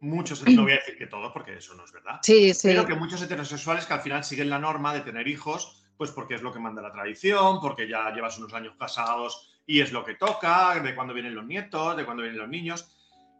muchos, 0.00 0.46
no 0.46 0.62
voy 0.62 0.72
a 0.72 0.76
decir 0.76 0.96
que 0.96 1.08
todos, 1.08 1.32
porque 1.32 1.56
eso 1.56 1.74
no 1.74 1.84
es 1.84 1.92
verdad, 1.92 2.20
sí, 2.22 2.54
sí. 2.54 2.68
pero 2.68 2.86
que 2.86 2.94
muchos 2.94 3.20
heterosexuales 3.22 3.86
que 3.86 3.94
al 3.94 4.02
final 4.02 4.22
siguen 4.22 4.50
la 4.50 4.58
norma 4.60 4.94
de 4.94 5.00
tener 5.00 5.26
hijos, 5.26 5.82
pues 5.96 6.12
porque 6.12 6.36
es 6.36 6.42
lo 6.42 6.52
que 6.52 6.60
manda 6.60 6.80
la 6.80 6.92
tradición, 6.92 7.60
porque 7.60 7.88
ya 7.88 8.12
llevas 8.12 8.38
unos 8.38 8.54
años 8.54 8.74
casados 8.78 9.48
y 9.66 9.80
es 9.80 9.90
lo 9.90 10.04
que 10.04 10.14
toca, 10.14 10.78
de 10.78 10.94
cuando 10.94 11.14
vienen 11.14 11.34
los 11.34 11.46
nietos, 11.46 11.96
de 11.96 12.04
cuando 12.04 12.22
vienen 12.22 12.40
los 12.40 12.48
niños. 12.48 12.88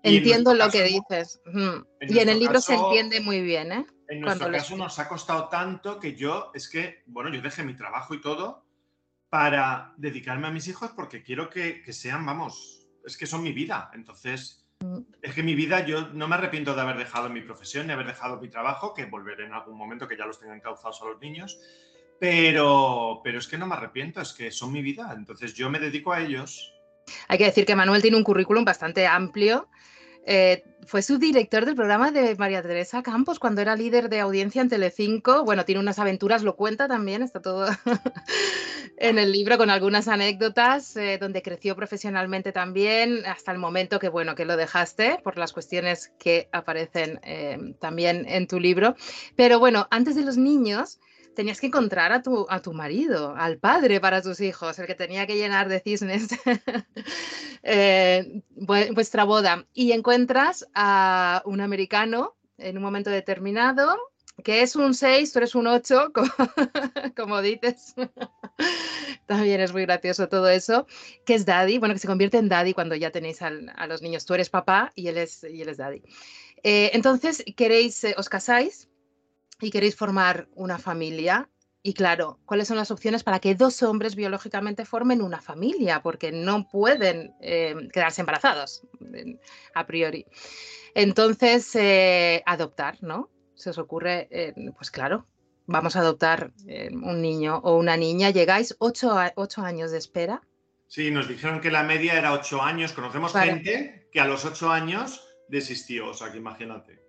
Entiendo 0.02 0.54
lo 0.54 0.68
que 0.70 0.82
dices. 0.82 1.40
y 2.00 2.18
en 2.18 2.28
el 2.28 2.38
libro 2.38 2.60
se 2.60 2.74
entiende 2.74 3.20
muy 3.20 3.40
bien, 3.40 3.72
¿eh? 3.72 3.86
En 4.08 4.20
nuestro 4.20 4.50
caso 4.50 4.76
nos 4.76 4.98
ha 4.98 5.08
costado 5.08 5.48
tanto 5.48 5.98
que 5.98 6.14
yo, 6.14 6.50
es 6.54 6.68
que, 6.68 7.02
bueno, 7.06 7.30
yo 7.30 7.40
dejé 7.40 7.62
mi 7.62 7.74
trabajo 7.74 8.14
y 8.14 8.20
todo 8.20 8.66
para 9.30 9.94
dedicarme 9.96 10.48
a 10.48 10.50
mis 10.50 10.68
hijos 10.68 10.90
porque 10.94 11.22
quiero 11.22 11.48
que, 11.48 11.82
sean, 11.92 12.26
vamos, 12.26 12.86
es 13.06 13.16
que 13.16 13.26
son 13.26 13.42
mi 13.42 13.52
vida. 13.52 13.90
Entonces, 13.94 14.66
mm. 14.80 14.98
es 15.22 15.34
que 15.34 15.42
mi 15.42 15.54
vida, 15.54 15.86
yo 15.86 16.08
no 16.08 16.28
me 16.28 16.34
arrepiento 16.34 16.74
de 16.74 16.82
haber 16.82 16.98
dejado 16.98 17.30
mi 17.30 17.40
profesión, 17.40 17.86
de 17.86 17.94
haber 17.94 18.06
dejado 18.06 18.38
mi 18.38 18.48
trabajo, 18.48 18.92
que 18.92 19.06
volveré 19.06 19.46
en 19.46 19.54
algún 19.54 19.78
momento 19.78 20.06
que 20.06 20.18
ya 20.18 20.26
los 20.26 20.38
tengan 20.38 20.60
causados 20.60 21.00
a 21.00 21.06
los 21.06 21.20
niños. 21.20 21.58
Pero, 22.20 23.22
pero 23.24 23.38
es 23.38 23.48
que 23.48 23.56
no 23.56 23.66
me 23.66 23.74
arrepiento, 23.74 24.20
es 24.20 24.34
que 24.34 24.50
son 24.50 24.70
mi 24.70 24.82
vida. 24.82 25.10
Entonces 25.16 25.54
yo 25.54 25.70
me 25.70 25.78
dedico 25.78 26.12
a 26.12 26.20
ellos. 26.20 26.70
Hay 27.28 27.38
que 27.38 27.46
decir 27.46 27.64
que 27.64 27.74
Manuel 27.74 28.02
tiene 28.02 28.18
un 28.18 28.24
currículum 28.24 28.64
bastante 28.64 29.06
amplio 29.06 29.68
eh, 30.24 30.64
fue 30.86 31.02
subdirector 31.02 31.64
del 31.64 31.76
programa 31.76 32.10
de 32.10 32.34
María 32.36 32.62
Teresa 32.62 33.02
Campos 33.02 33.38
cuando 33.38 33.60
era 33.60 33.76
líder 33.76 34.08
de 34.08 34.20
audiencia 34.20 34.60
en 34.60 34.68
Telecinco. 34.68 35.44
Bueno, 35.44 35.64
tiene 35.64 35.80
unas 35.80 35.98
aventuras, 35.98 36.42
lo 36.42 36.56
cuenta 36.56 36.88
también, 36.88 37.22
está 37.22 37.40
todo 37.40 37.66
en 38.98 39.18
el 39.18 39.32
libro 39.32 39.58
con 39.58 39.70
algunas 39.70 40.08
anécdotas, 40.08 40.96
eh, 40.96 41.18
donde 41.20 41.42
creció 41.42 41.76
profesionalmente 41.76 42.52
también, 42.52 43.24
hasta 43.26 43.52
el 43.52 43.58
momento 43.58 43.98
que, 43.98 44.08
bueno, 44.08 44.34
que 44.34 44.44
lo 44.44 44.56
dejaste 44.56 45.18
por 45.22 45.38
las 45.38 45.52
cuestiones 45.52 46.12
que 46.18 46.48
aparecen 46.52 47.20
eh, 47.22 47.74
también 47.78 48.26
en 48.28 48.46
tu 48.46 48.58
libro. 48.58 48.96
Pero 49.36 49.58
bueno, 49.58 49.86
antes 49.90 50.16
de 50.16 50.22
los 50.22 50.36
niños, 50.36 51.00
tenías 51.34 51.60
que 51.60 51.66
encontrar 51.66 52.12
a 52.12 52.22
tu, 52.22 52.46
a 52.48 52.60
tu 52.60 52.72
marido, 52.72 53.34
al 53.36 53.58
padre 53.58 54.00
para 54.00 54.22
tus 54.22 54.40
hijos, 54.40 54.78
el 54.78 54.86
que 54.86 54.94
tenía 54.94 55.26
que 55.26 55.36
llenar 55.36 55.68
de 55.68 55.80
cisnes 55.80 56.28
eh, 57.62 58.42
vuestra 58.50 59.24
boda. 59.24 59.66
Y 59.72 59.92
encuentras 59.92 60.66
a 60.74 61.42
un 61.44 61.60
americano 61.60 62.36
en 62.58 62.76
un 62.76 62.82
momento 62.82 63.10
determinado, 63.10 63.96
que 64.44 64.62
es 64.62 64.76
un 64.76 64.94
6, 64.94 65.32
tú 65.32 65.38
eres 65.38 65.54
un 65.54 65.66
8, 65.66 66.12
como, 67.16 67.42
dices. 67.42 67.94
También 69.26 69.60
es 69.60 69.72
muy 69.72 69.82
gracioso 69.82 70.28
todo 70.28 70.48
eso, 70.48 70.86
que 71.24 71.34
es 71.34 71.46
daddy, 71.46 71.78
bueno, 71.78 71.94
que 71.94 72.00
se 72.00 72.06
convierte 72.06 72.38
en 72.38 72.48
daddy 72.48 72.74
cuando 72.74 72.94
ya 72.94 73.10
tenéis 73.10 73.40
a 73.42 73.50
los 73.86 74.02
niños. 74.02 74.26
Tú 74.26 74.34
eres 74.34 74.50
papá 74.50 74.92
y 74.94 75.08
él 75.08 75.18
es, 75.18 75.44
y 75.44 75.62
él 75.62 75.68
es 75.68 75.76
daddy. 75.76 76.02
Eh, 76.62 76.90
entonces, 76.92 77.44
queréis, 77.56 78.04
eh, 78.04 78.14
os 78.16 78.28
casáis 78.28 78.88
y 79.62 79.70
queréis 79.70 79.96
formar 79.96 80.48
una 80.54 80.78
familia. 80.78 81.48
Y 81.84 81.94
claro, 81.94 82.38
¿cuáles 82.44 82.68
son 82.68 82.76
las 82.76 82.90
opciones 82.90 83.24
para 83.24 83.40
que 83.40 83.54
dos 83.54 83.82
hombres 83.82 84.14
biológicamente 84.14 84.84
formen 84.84 85.22
una 85.22 85.40
familia? 85.40 86.00
Porque 86.02 86.30
no 86.30 86.68
pueden 86.68 87.34
eh, 87.40 87.74
quedarse 87.92 88.22
embarazados 88.22 88.82
a 89.74 89.86
priori. 89.86 90.26
Entonces, 90.94 91.74
eh, 91.74 92.42
adoptar, 92.46 92.98
¿no? 93.02 93.30
Se 93.54 93.70
os 93.70 93.78
ocurre, 93.78 94.28
eh, 94.30 94.54
pues 94.76 94.90
claro, 94.90 95.26
vamos 95.66 95.96
a 95.96 96.00
adoptar 96.00 96.52
un 96.92 97.22
niño 97.22 97.58
o 97.58 97.76
una 97.76 97.96
niña. 97.96 98.30
Llegáis 98.30 98.76
ocho, 98.78 99.16
ocho, 99.36 99.62
años 99.62 99.90
de 99.90 99.98
espera. 99.98 100.42
Sí, 100.86 101.10
nos 101.10 101.26
dijeron 101.26 101.60
que 101.60 101.70
la 101.70 101.82
media 101.82 102.18
era 102.18 102.32
ocho 102.32 102.62
años. 102.62 102.92
Conocemos 102.92 103.32
gente 103.32 104.08
que 104.12 104.20
a 104.20 104.26
los 104.26 104.44
ocho 104.44 104.70
años 104.70 105.26
desistió, 105.48 106.08
o 106.08 106.14
sea 106.14 106.30
que 106.30 106.38
imagínate. 106.38 107.01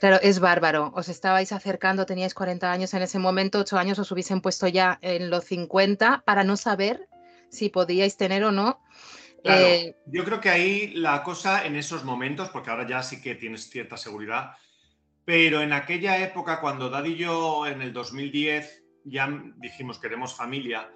Claro, 0.00 0.18
es 0.22 0.40
bárbaro. 0.40 0.92
Os 0.94 1.08
estabais 1.10 1.52
acercando, 1.52 2.06
teníais 2.06 2.32
40 2.32 2.72
años 2.72 2.94
en 2.94 3.02
ese 3.02 3.18
momento, 3.18 3.60
8 3.60 3.76
años 3.76 3.98
os 3.98 4.10
hubiesen 4.10 4.40
puesto 4.40 4.66
ya 4.66 4.98
en 5.02 5.28
los 5.28 5.44
50 5.44 6.22
para 6.24 6.42
no 6.42 6.56
saber 6.56 7.06
si 7.50 7.68
podíais 7.68 8.16
tener 8.16 8.42
o 8.44 8.50
no. 8.50 8.80
Eh, 9.44 9.96
yo 10.06 10.24
creo 10.24 10.40
que 10.40 10.48
ahí 10.48 10.92
la 10.94 11.22
cosa 11.22 11.66
en 11.66 11.76
esos 11.76 12.04
momentos, 12.04 12.48
porque 12.48 12.70
ahora 12.70 12.88
ya 12.88 13.02
sí 13.02 13.20
que 13.20 13.34
tienes 13.34 13.68
cierta 13.68 13.98
seguridad, 13.98 14.52
pero 15.26 15.60
en 15.60 15.72
aquella 15.72 16.18
época, 16.18 16.60
cuando 16.60 16.88
Dad 16.88 17.04
y 17.04 17.16
yo 17.16 17.66
en 17.66 17.82
el 17.82 17.92
2010 17.92 18.82
ya 19.04 19.28
dijimos 19.56 19.98
queremos 19.98 20.34
familia, 20.34 20.90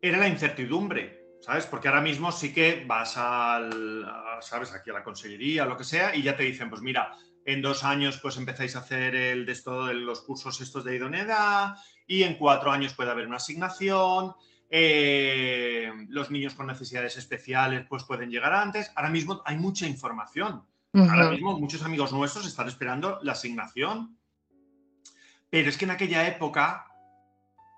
era 0.00 0.18
la 0.18 0.28
incertidumbre, 0.28 1.36
¿sabes? 1.40 1.64
Porque 1.66 1.88
ahora 1.88 2.02
mismo 2.02 2.32
sí 2.32 2.52
que 2.52 2.84
vas 2.86 3.16
al, 3.16 4.06
¿sabes? 4.40 4.74
Aquí 4.74 4.90
a 4.90 4.94
la 4.94 5.04
consellería, 5.04 5.64
lo 5.64 5.76
que 5.76 5.84
sea, 5.84 6.14
y 6.14 6.22
ya 6.22 6.36
te 6.36 6.42
dicen, 6.42 6.68
pues 6.68 6.82
mira, 6.82 7.16
en 7.44 7.62
dos 7.62 7.84
años 7.84 8.18
pues 8.20 8.36
empezáis 8.36 8.76
a 8.76 8.80
hacer 8.80 9.14
el 9.14 9.46
de 9.46 9.52
esto 9.52 9.92
los 9.92 10.22
cursos 10.22 10.60
estos 10.60 10.84
de 10.84 10.96
idoneidad 10.96 11.76
y 12.06 12.22
en 12.22 12.34
cuatro 12.36 12.70
años 12.70 12.94
puede 12.94 13.10
haber 13.10 13.26
una 13.26 13.36
asignación 13.36 14.34
Eh, 14.76 15.92
los 16.08 16.30
niños 16.30 16.54
con 16.54 16.66
necesidades 16.66 17.16
especiales 17.16 17.86
pues 17.88 18.02
pueden 18.02 18.28
llegar 18.28 18.52
antes. 18.52 18.90
Ahora 18.96 19.10
mismo 19.10 19.40
hay 19.44 19.56
mucha 19.56 19.86
información. 19.86 20.66
Ahora 20.92 21.30
mismo 21.30 21.56
muchos 21.60 21.82
amigos 21.84 22.12
nuestros 22.12 22.44
están 22.46 22.66
esperando 22.66 23.20
la 23.22 23.32
asignación. 23.32 24.18
Pero 25.48 25.68
es 25.68 25.76
que 25.76 25.84
en 25.84 25.92
aquella 25.92 26.26
época 26.26 26.86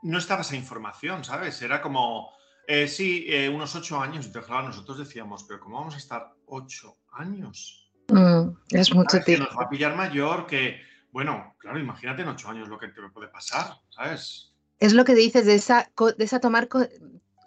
no 0.02 0.16
estaba 0.18 0.40
esa 0.40 0.56
información, 0.56 1.22
¿sabes? 1.24 1.60
Era 1.60 1.82
como, 1.82 2.30
eh, 2.66 2.88
sí, 2.88 3.26
eh, 3.28 3.50
unos 3.50 3.74
ocho 3.74 4.00
años. 4.00 4.24
Entonces, 4.24 4.48
claro, 4.48 4.68
nosotros 4.68 4.96
decíamos, 4.98 5.44
pero 5.44 5.60
¿cómo 5.60 5.78
vamos 5.78 5.94
a 5.96 5.98
estar 5.98 6.32
ocho 6.46 6.96
años? 7.12 7.85
Mm, 8.08 8.56
es 8.70 8.94
mucho 8.94 9.20
tiempo. 9.20 9.44
Que 9.44 9.50
nos 9.50 9.58
va 9.58 9.64
a 9.64 9.68
pillar 9.68 9.96
mayor, 9.96 10.46
que, 10.46 10.80
bueno, 11.12 11.54
claro, 11.58 11.78
imagínate 11.78 12.22
en 12.22 12.28
ocho 12.28 12.48
años 12.48 12.68
lo 12.68 12.78
que 12.78 12.88
te 12.88 13.00
puede 13.12 13.28
pasar, 13.28 13.80
¿sabes? 13.90 14.52
Es 14.78 14.92
lo 14.92 15.04
que 15.04 15.14
dices 15.14 15.46
de 15.46 15.54
esa, 15.54 15.90
de 16.16 16.24
esa 16.24 16.40
tomar 16.40 16.68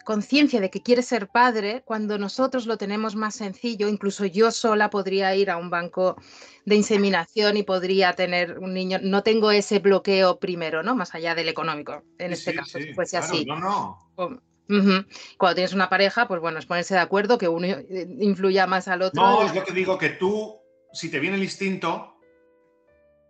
conciencia 0.04 0.60
de 0.60 0.70
que 0.70 0.82
quieres 0.82 1.06
ser 1.06 1.28
padre 1.28 1.82
cuando 1.84 2.18
nosotros 2.18 2.66
lo 2.66 2.76
tenemos 2.76 3.14
más 3.14 3.36
sencillo. 3.36 3.88
Incluso 3.88 4.24
yo 4.26 4.50
sola 4.50 4.90
podría 4.90 5.34
ir 5.36 5.50
a 5.50 5.56
un 5.56 5.70
banco 5.70 6.16
de 6.64 6.74
inseminación 6.74 7.56
y 7.56 7.62
podría 7.62 8.12
tener 8.14 8.58
un 8.58 8.74
niño. 8.74 8.98
No 9.02 9.22
tengo 9.22 9.52
ese 9.52 9.78
bloqueo 9.78 10.40
primero, 10.40 10.82
¿no? 10.82 10.96
Más 10.96 11.14
allá 11.14 11.36
del 11.36 11.48
económico, 11.48 12.02
en 12.18 12.32
este 12.32 12.54
caso, 12.54 12.78
si 12.78 12.92
fuese 12.92 13.18
así. 13.18 13.44
No, 13.44 13.58
no. 13.60 14.42
Cuando 15.36 15.54
tienes 15.54 15.72
una 15.72 15.88
pareja, 15.88 16.28
pues 16.28 16.40
bueno, 16.40 16.58
es 16.58 16.66
ponerse 16.66 16.94
de 16.94 17.00
acuerdo 17.00 17.38
que 17.38 17.48
uno 17.48 17.66
influya 18.20 18.66
más 18.66 18.88
al 18.88 19.02
otro. 19.02 19.22
No, 19.22 19.42
es 19.44 19.54
lo 19.54 19.64
que 19.64 19.72
digo, 19.72 19.98
que 19.98 20.10
tú, 20.10 20.60
si 20.92 21.10
te 21.10 21.18
viene 21.18 21.36
el 21.36 21.42
instinto, 21.42 22.16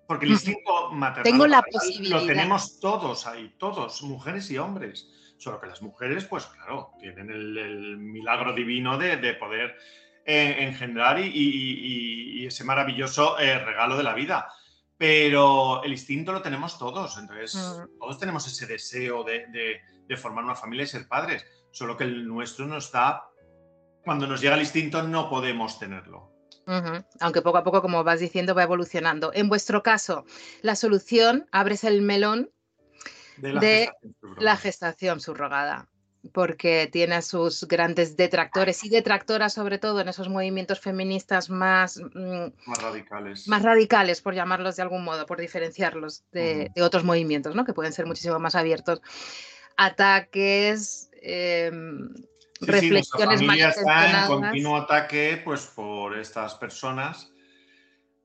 porque 0.06 0.26
el 0.26 0.32
instinto 0.32 0.90
maternal 0.90 1.22
Tengo 1.22 1.46
la 1.46 1.62
posibilidad. 1.62 2.20
lo 2.20 2.26
tenemos 2.26 2.80
todos 2.80 3.26
ahí, 3.26 3.54
todos, 3.58 4.02
mujeres 4.02 4.50
y 4.50 4.58
hombres. 4.58 5.08
Solo 5.38 5.58
que 5.60 5.68
las 5.68 5.80
mujeres, 5.80 6.26
pues 6.26 6.44
claro, 6.46 6.90
tienen 7.00 7.30
el, 7.30 7.96
milagro 7.96 8.52
divino 8.52 8.98
de, 8.98 9.16
poder 9.34 9.76
eh, 10.26 10.56
engendrar 10.58 11.18
y, 11.18 12.44
ese 12.46 12.64
maravilloso 12.64 13.38
eh, 13.38 13.58
regalo 13.64 13.96
de 13.96 14.02
la 14.02 14.14
vida. 14.14 14.48
Pero 14.98 15.82
el 15.82 15.92
instinto 15.92 16.32
lo 16.32 16.42
tenemos 16.42 16.78
todos, 16.78 17.16
entonces 17.16 17.54
mm. 17.54 17.98
todos 17.98 18.18
tenemos 18.18 18.46
ese 18.46 18.66
deseo 18.66 19.24
de 19.24 19.46
de 19.46 19.80
formar 20.16 20.44
una 20.44 20.54
familia 20.54 20.84
y 20.84 20.88
ser 20.88 21.08
padres, 21.08 21.46
solo 21.70 21.96
que 21.96 22.04
el 22.04 22.26
nuestro 22.26 22.66
no 22.66 22.78
está, 22.78 23.24
cuando 24.04 24.26
nos 24.26 24.40
llega 24.40 24.54
el 24.54 24.60
instinto 24.60 25.02
no 25.02 25.28
podemos 25.28 25.78
tenerlo. 25.78 26.30
Aunque 27.20 27.42
poco 27.42 27.58
a 27.58 27.64
poco, 27.64 27.82
como 27.82 28.04
vas 28.04 28.20
diciendo, 28.20 28.54
va 28.54 28.62
evolucionando. 28.62 29.32
En 29.34 29.48
vuestro 29.48 29.82
caso, 29.82 30.24
la 30.62 30.76
solución, 30.76 31.48
abres 31.50 31.82
el 31.82 32.00
melón 32.00 32.50
de 33.38 33.90
la, 34.38 34.56
gestación, 34.56 35.20
subrogada 35.20 35.88
porque 36.32 36.86
tiene 36.92 37.22
sus 37.22 37.66
grandes 37.66 38.14
detractores 38.14 38.84
y 38.84 38.90
detractoras, 38.90 39.54
sobre 39.54 39.78
todo 39.78 40.00
en 40.00 40.08
esos 40.08 40.28
movimientos 40.28 40.78
feministas 40.78 41.48
más, 41.48 41.96
mm, 41.96 42.52
más 42.66 42.82
radicales. 42.82 43.48
Más 43.48 43.62
radicales, 43.62 44.20
por 44.20 44.34
llamarlos 44.34 44.76
de 44.76 44.82
algún 44.82 45.02
modo, 45.02 45.24
por 45.24 45.40
diferenciarlos 45.40 46.24
de, 46.30 46.70
de 46.74 46.82
otros 46.82 47.04
movimientos, 47.04 47.54
¿no? 47.54 47.64
que 47.64 47.72
pueden 47.72 47.94
ser 47.94 48.04
muchísimo 48.04 48.38
más 48.38 48.54
abiertos 48.54 49.00
ataques, 49.80 51.10
em, 51.22 52.12
reflexiones 52.60 53.40
sí, 53.40 53.46
está 53.60 54.22
en 54.22 54.26
continuo 54.26 54.76
ataque 54.76 55.40
pues, 55.42 55.66
por 55.68 56.18
estas 56.18 56.54
personas. 56.56 57.32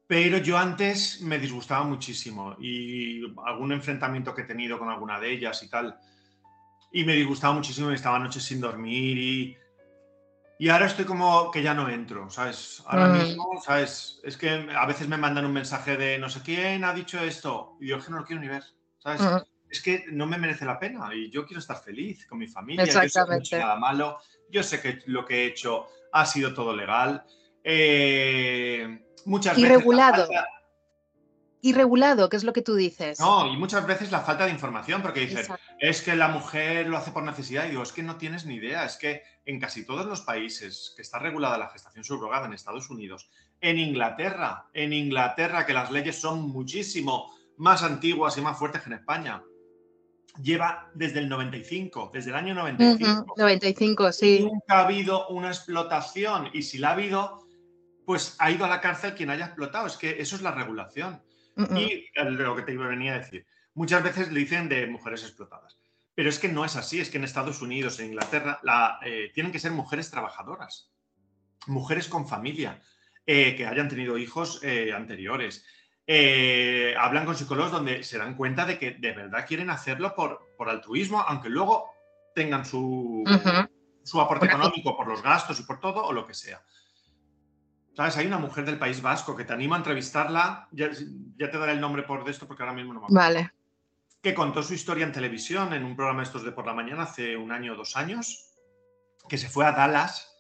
Pero 0.06 0.38
yo 0.38 0.58
antes 0.58 1.22
me 1.22 1.40
disgustaba 1.40 1.84
muchísimo 1.84 2.56
y 2.60 3.24
algún 3.46 3.72
enfrentamiento 3.72 4.36
que 4.36 4.42
he 4.42 4.46
tenido 4.46 4.78
con 4.78 4.90
alguna 4.90 5.20
de 5.20 5.32
ellas 5.32 5.64
y 5.64 5.70
tal. 5.70 5.98
Y 6.92 7.06
me 7.06 7.14
disgustaba 7.14 7.54
muchísimo 7.54 7.90
y 7.90 7.96
estaba 7.96 8.20
noches 8.20 8.44
sin 8.44 8.60
dormir 8.60 9.18
y, 9.18 9.58
y 10.60 10.70
ahora 10.70 10.86
estoy 10.86 11.06
como 11.06 11.50
que 11.50 11.64
ya 11.64 11.74
no 11.74 11.90
entro, 11.90 12.30
¿sabes? 12.30 12.84
Ahora 12.86 13.08
mm. 13.08 13.18
mismo, 13.18 13.62
¿sabes? 13.66 14.20
Es 14.24 14.38
que 14.38 14.68
a 14.78 14.86
veces 14.86 15.08
me 15.08 15.18
mandan 15.18 15.46
un 15.46 15.54
mensaje 15.54 15.98
de 15.98 16.20
no 16.20 16.30
sé 16.30 16.42
quién 16.42 16.84
ha 16.84 16.94
dicho 16.94 17.20
esto 17.20 17.78
y 17.80 17.88
yo 17.88 17.98
es 17.98 18.06
que 18.06 18.12
no 18.12 18.20
lo 18.20 18.26
quiero 18.26 18.42
ni 18.42 18.50
ver, 18.50 18.64
¿sabes? 19.00 19.22
Mm 19.22 19.55
es 19.76 19.82
que 19.82 20.06
no 20.12 20.26
me 20.26 20.38
merece 20.38 20.66
la 20.66 20.80
pena 20.80 21.14
y 21.14 21.30
yo 21.30 21.46
quiero 21.46 21.60
estar 21.60 21.82
feliz 21.82 22.26
con 22.26 22.38
mi 22.38 22.48
familia, 22.48 22.86
yo 22.86 22.92
sé 22.92 23.00
que 23.02 23.20
no 23.20 23.34
he 23.34 23.38
hecho 23.38 23.58
nada 23.58 23.76
malo, 23.76 24.18
yo 24.50 24.64
sé 24.64 24.82
que 24.82 25.00
lo 25.08 25.26
que 25.26 25.44
he 25.44 25.48
hecho 25.48 25.88
ha 26.12 26.26
sido 26.26 26.54
todo 26.54 26.76
legal. 26.76 27.24
Eh, 27.64 29.06
muchas 29.26 29.58
Irregulado. 29.58 30.28
Veces 30.28 30.44
Irregulado, 31.62 32.30
que 32.30 32.38
es 32.38 32.44
lo 32.44 32.54
que 32.54 32.62
tú 32.62 32.76
dices. 32.76 33.20
No, 33.20 33.52
y 33.52 33.58
muchas 33.58 33.88
veces 33.88 34.12
la 34.12 34.22
falta 34.22 34.46
de 34.46 34.52
información, 34.52 35.02
porque 35.02 35.22
dicen, 35.22 35.48
es 35.80 36.04
que 36.04 36.16
la 36.16 36.28
mujer 36.28 36.88
lo 36.88 36.96
hace 36.96 37.10
por 37.10 37.24
necesidad, 37.24 37.66
y 37.66 37.70
digo, 37.70 37.82
es 37.82 37.92
que 37.92 38.04
no 38.04 38.18
tienes 38.18 38.46
ni 38.46 38.58
idea, 38.58 38.86
es 38.86 38.98
que 38.98 39.24
en 39.46 39.60
casi 39.60 39.84
todos 39.84 40.06
los 40.06 40.22
países 40.22 40.94
que 40.96 41.02
está 41.02 41.18
regulada 41.18 41.58
la 41.58 41.70
gestación 41.70 42.04
subrogada 42.04 42.46
en 42.46 42.54
Estados 42.54 42.92
Unidos, 42.92 43.32
en 43.62 43.80
Inglaterra, 43.80 44.68
en 44.74 44.94
Inglaterra, 44.94 45.66
que 45.66 45.74
las 45.74 45.90
leyes 45.90 46.22
son 46.22 46.50
muchísimo 46.50 47.34
más 47.58 47.82
antiguas 47.82 48.38
y 48.38 48.42
más 48.42 48.60
fuertes 48.60 48.84
que 48.84 48.90
en 48.90 49.00
España, 49.00 49.42
lleva 50.42 50.92
desde 50.94 51.20
el 51.20 51.30
95, 51.30 52.12
desde 52.14 52.30
el 52.32 52.36
año 52.36 52.54
95. 52.54 53.36
95, 53.38 54.12
sí. 54.12 54.40
Nunca 54.42 54.80
ha 54.80 54.84
habido 54.86 55.28
una 55.30 55.48
explotación 55.48 56.50
y 56.54 56.64
si 56.64 56.78
la 56.78 56.90
ha 56.90 56.94
habido, 56.94 57.48
pues 58.06 58.36
ha 58.40 58.52
ido 58.52 58.66
a 58.66 58.70
la 58.70 58.82
cárcel 58.82 59.16
quien 59.16 59.30
haya 59.30 59.46
explotado. 59.46 59.88
Es 59.88 59.98
que 59.98 60.22
eso 60.22 60.36
es 60.36 60.42
la 60.42 60.52
regulación. 60.52 61.22
Y 61.76 62.06
lo 62.16 62.56
que 62.56 62.64
te 62.64 62.74
iba 62.74 62.86
a 62.86 62.90
venir 62.90 63.12
a 63.12 63.20
decir, 63.20 63.46
muchas 63.74 64.04
veces 64.04 64.32
le 64.32 64.42
dicen 64.42 64.68
de 64.68 64.88
mujeres 64.88 65.24
explotadas, 65.24 65.78
pero 66.14 66.30
es 66.30 66.38
que 66.38 66.50
no 66.50 66.66
es 66.66 66.76
así, 66.76 67.00
es 67.00 67.10
que 67.10 67.18
en 67.18 67.24
Estados 67.24 67.62
Unidos, 67.62 68.00
en 68.00 68.08
Inglaterra, 68.08 68.60
la, 68.64 69.00
eh, 69.06 69.32
tienen 69.34 69.54
que 69.54 69.60
ser 69.60 69.72
mujeres 69.72 70.12
trabajadoras, 70.12 70.92
mujeres 71.68 72.10
con 72.10 72.28
familia, 72.28 72.82
eh, 73.26 73.56
que 73.56 73.66
hayan 73.66 73.90
tenido 73.90 74.18
hijos 74.18 74.60
eh, 74.64 74.92
anteriores, 74.94 75.66
eh, 76.08 76.94
hablan 77.00 77.26
con 77.26 77.36
psicólogos 77.36 77.72
donde 77.72 78.04
se 78.04 78.18
dan 78.18 78.36
cuenta 78.36 78.66
de 78.66 78.78
que 78.78 78.92
de 78.92 79.12
verdad 79.12 79.46
quieren 79.48 79.70
hacerlo 79.70 80.14
por, 80.16 80.54
por 80.58 80.70
altruismo, 80.70 81.22
aunque 81.22 81.50
luego 81.50 81.92
tengan 82.36 82.66
su, 82.66 83.24
su 84.04 84.22
aporte 84.22 84.46
económico 84.46 84.96
por 84.96 85.08
los 85.08 85.24
gastos 85.24 85.60
y 85.60 85.64
por 85.64 85.80
todo 85.80 86.04
o 86.04 86.14
lo 86.14 86.28
que 86.28 86.34
sea. 86.34 86.62
¿Sabes? 87.96 88.18
Hay 88.18 88.28
una 88.28 88.38
mujer 88.38 88.66
del 88.66 88.78
País 88.78 89.02
Vasco 89.02 89.36
que 89.36 89.46
te 89.46 89.54
anima 89.54 89.78
a 89.78 89.80
entrevistarla, 89.80 90.68
ya, 90.72 90.90
te 90.92 91.58
daré 91.58 91.72
el 91.72 91.82
nombre 91.82 92.04
por 92.04 92.30
esto 92.30 92.46
porque 92.46 92.62
ahora 92.62 92.76
mismo 92.76 92.94
no 92.94 93.00
me 93.00 93.06
acuerdo. 93.06 93.24
Vale. 93.24 93.54
Que 94.22 94.34
contó 94.34 94.62
su 94.62 94.74
historia 94.74 95.06
en 95.06 95.14
televisión 95.14 95.74
en 95.74 95.86
un 95.86 95.96
programa 95.96 96.24
estos 96.24 96.44
de 96.44 96.52
por 96.52 96.66
la 96.66 96.74
mañana 96.74 97.04
hace 97.04 97.38
un 97.38 97.52
año 97.52 97.74
o 97.74 97.76
dos 97.78 97.96
años, 97.96 98.52
que 99.30 99.38
se 99.38 99.50
fue 99.50 99.66
a 99.66 99.72
Dallas 99.72 100.35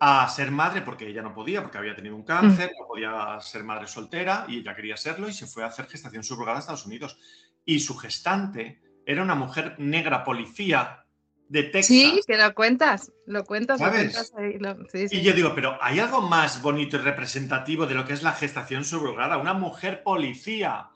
a 0.00 0.28
ser 0.28 0.50
madre 0.50 0.82
porque 0.82 1.08
ella 1.08 1.22
no 1.22 1.34
podía, 1.34 1.62
porque 1.62 1.78
había 1.78 1.96
tenido 1.96 2.14
un 2.14 2.22
cáncer, 2.22 2.72
no 2.78 2.86
podía 2.86 3.38
ser 3.40 3.64
madre 3.64 3.86
soltera 3.86 4.44
y 4.48 4.58
ella 4.58 4.74
quería 4.74 4.96
serlo 4.96 5.28
y 5.28 5.32
se 5.32 5.46
fue 5.46 5.64
a 5.64 5.66
hacer 5.66 5.86
gestación 5.86 6.22
subrogada 6.22 6.58
a 6.58 6.60
Estados 6.60 6.86
Unidos. 6.86 7.18
Y 7.64 7.80
su 7.80 7.96
gestante 7.96 8.80
era 9.04 9.22
una 9.22 9.34
mujer 9.34 9.74
negra 9.78 10.24
policía 10.24 11.04
de 11.48 11.64
Texas. 11.64 11.86
Sí, 11.86 12.20
que 12.26 12.36
lo 12.36 12.54
cuentas, 12.54 13.10
lo 13.26 13.44
cuentas, 13.44 13.80
Y 15.10 15.22
yo 15.22 15.32
digo, 15.32 15.54
pero 15.54 15.78
¿hay 15.80 15.98
algo 15.98 16.20
más 16.20 16.62
bonito 16.62 16.96
y 16.96 17.00
representativo 17.00 17.86
de 17.86 17.94
lo 17.94 18.04
que 18.04 18.12
es 18.12 18.22
la 18.22 18.32
gestación 18.32 18.84
subrogada? 18.84 19.38
Una 19.38 19.54
mujer 19.54 20.02
policía 20.02 20.90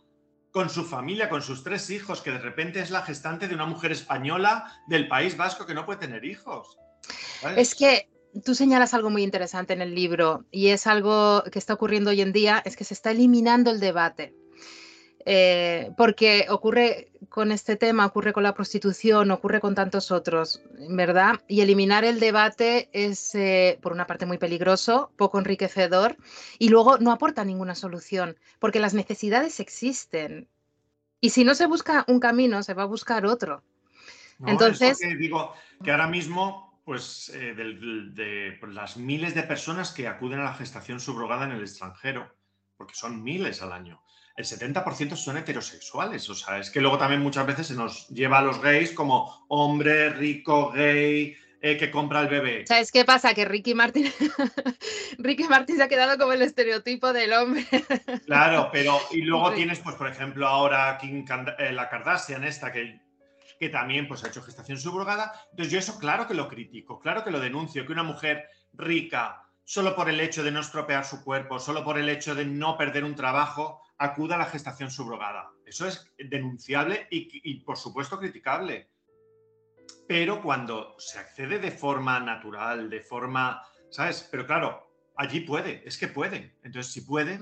con 0.51 0.69
su 0.69 0.85
familia, 0.85 1.31
con 1.31 1.41
sus 1.43 1.65
tres 1.65 1.89
hijos, 1.91 2.21
que 2.21 2.31
de 2.31 2.39
repente 2.39 2.81
es 2.81 2.91
la 2.91 3.03
gestante 3.03 3.49
de 3.49 3.55
una 3.55 3.65
mujer 3.65 3.91
española 3.91 4.71
del 4.87 5.09
País 5.09 5.37
Vasco 5.37 5.65
que 5.65 5.75
no 5.75 5.87
puede 5.87 6.01
tener 6.01 6.25
hijos. 6.25 6.79
Es 7.57 7.75
que 7.75 8.12
tú 8.45 8.55
señalas 8.55 8.95
algo 8.95 9.11
muy 9.11 9.23
interesante 9.23 9.73
en 9.73 9.83
el 9.83 9.95
libro 9.95 10.45
y 10.51 10.69
es 10.69 10.87
algo 10.87 11.43
que 11.51 11.59
está 11.59 11.75
ocurriendo 11.75 12.11
hoy 12.11 12.21
en 12.21 12.33
día, 12.33 12.63
es 12.65 12.77
que 12.77 12.85
se 12.85 12.95
está 12.95 13.11
eliminando 13.11 13.71
el 13.71 13.81
debate. 13.81 14.35
Eh, 15.25 15.93
porque 15.97 16.47
ocurre 16.49 17.13
con 17.29 17.53
este 17.53 17.77
tema, 17.77 18.07
ocurre 18.07 18.33
con 18.33 18.43
la 18.43 18.55
prostitución, 18.55 19.31
ocurre 19.31 19.61
con 19.61 19.77
tantos 19.77 20.11
otros, 20.11 20.61
¿verdad? 20.91 21.41
Y 21.47 21.61
eliminar 21.61 22.05
el 22.05 22.19
debate 22.19 22.89
es, 22.93 23.35
eh, 23.37 23.79
por 23.81 23.93
una 23.93 24.09
parte, 24.09 24.27
muy 24.27 24.39
peligroso, 24.39 25.13
poco 25.17 25.39
enriquecedor 25.39 26.17
y 26.59 26.71
luego 26.71 26.99
no 26.99 27.13
aporta 27.13 27.45
ninguna 27.45 27.77
solución, 27.77 28.37
porque 28.59 28.81
las 28.81 28.95
necesidades 28.95 29.61
existen. 29.61 30.49
Y 31.21 31.31
si 31.31 31.45
no 31.45 31.55
se 31.55 31.67
busca 31.67 32.05
un 32.09 32.19
camino, 32.19 32.65
se 32.65 32.75
va 32.75 32.83
a 32.83 32.87
buscar 32.87 33.25
otro. 33.25 33.63
Entonces, 34.45 34.99
digo 35.21 35.53
que 35.85 35.93
ahora 35.93 36.09
mismo 36.09 36.72
pues, 36.85 37.31
eh, 37.35 37.55
de, 37.55 38.57
pues, 38.59 38.73
las 38.73 38.97
miles 38.97 39.35
de 39.35 39.43
personas 39.43 39.93
que 39.93 40.09
acuden 40.09 40.41
a 40.41 40.45
la 40.45 40.55
gestación 40.55 41.01
subrogada 41.01 41.45
en 41.45 41.53
el 41.53 41.63
extranjero, 41.63 42.35
porque 42.77 42.95
son 42.95 43.23
miles 43.23 43.63
al 43.63 43.73
año. 43.73 44.03
El 44.37 44.45
70% 44.45 45.15
son 45.15 45.37
heterosexuales, 45.37 46.29
o 46.31 46.35
sea, 46.35 46.59
es 46.59 46.71
que 46.71 46.81
luego 46.81 46.99
también 46.99 47.21
muchas 47.21 47.47
veces 47.47 47.67
se 47.67 47.75
nos 47.75 48.09
lleva 48.09 48.39
a 48.39 48.43
los 48.43 48.63
gays 48.63 48.93
como 48.93 49.45
hombre 49.49 50.09
rico, 50.09 50.73
gay, 50.73 51.37
eh, 51.61 51.77
que 51.77 51.91
compra 51.91 52.23
el 52.23 52.29
bebé. 52.29 52.67
¿Sabes 52.67 52.91
qué 52.91 53.05
pasa? 53.05 53.35
Que 53.35 53.45
Ricky 53.45 53.75
Martin, 53.75 54.11
Ricky 55.19 55.45
Martin 55.45 55.77
se 55.77 55.83
ha 55.83 55.89
quedado 55.89 56.19
como 56.19 56.33
el 56.33 56.43
estereotipo 56.43 57.13
del 57.13 57.33
hombre. 57.35 57.67
claro, 58.25 58.71
pero 58.73 58.99
y 59.13 59.23
luego 59.23 59.53
tienes, 59.55 59.79
pues, 59.79 59.95
por 59.97 60.09
ejemplo, 60.09 60.49
ahora 60.49 60.99
Kim 60.99 61.25
eh, 61.59 61.73
la 61.73 61.89
Kardashian, 61.89 62.43
esta 62.43 62.73
que 62.73 63.01
que 63.63 63.69
también 63.69 64.09
pues, 64.09 64.25
ha 64.25 64.27
hecho 64.27 64.43
gestación 64.43 64.77
subrogada. 64.77 65.33
Entonces 65.53 65.73
yo 65.73 65.79
eso 65.79 65.97
claro 65.97 66.27
que 66.27 66.35
lo 66.35 66.49
critico, 66.49 66.99
claro 66.99 67.23
que 67.23 67.31
lo 67.31 67.39
denuncio, 67.39 67.87
que 67.87 67.93
una 67.93 68.03
mujer 68.03 68.49
rica, 68.73 69.47
solo 69.63 69.95
por 69.95 70.09
el 70.09 70.19
hecho 70.19 70.43
de 70.43 70.51
no 70.51 70.59
estropear 70.59 71.05
su 71.05 71.23
cuerpo, 71.23 71.61
solo 71.61 71.85
por 71.85 71.97
el 71.97 72.09
hecho 72.09 72.35
de 72.35 72.45
no 72.45 72.77
perder 72.77 73.05
un 73.05 73.15
trabajo, 73.15 73.81
acuda 73.99 74.35
a 74.35 74.39
la 74.39 74.47
gestación 74.47 74.91
subrogada. 74.91 75.53
Eso 75.65 75.87
es 75.87 76.05
denunciable 76.19 77.07
y, 77.09 77.61
por 77.61 77.77
supuesto 77.77 78.19
criticable. 78.19 78.91
Pero 80.09 80.43
cuando 80.43 80.97
se 80.99 81.21
accede 81.21 81.61
de 81.61 81.71
forma 81.71 82.19
natural, 82.19 82.91
de 82.91 82.99
forma, 82.99 83.63
¿sabes? 83.91 84.27
Pero 84.29 84.45
claro, 84.45 84.93
allí 85.15 85.43
puede, 85.43 85.85
es 85.87 85.97
que 85.99 86.09
puede. 86.09 86.57
Entonces, 86.65 86.93
si 86.93 87.03
puede, 87.03 87.39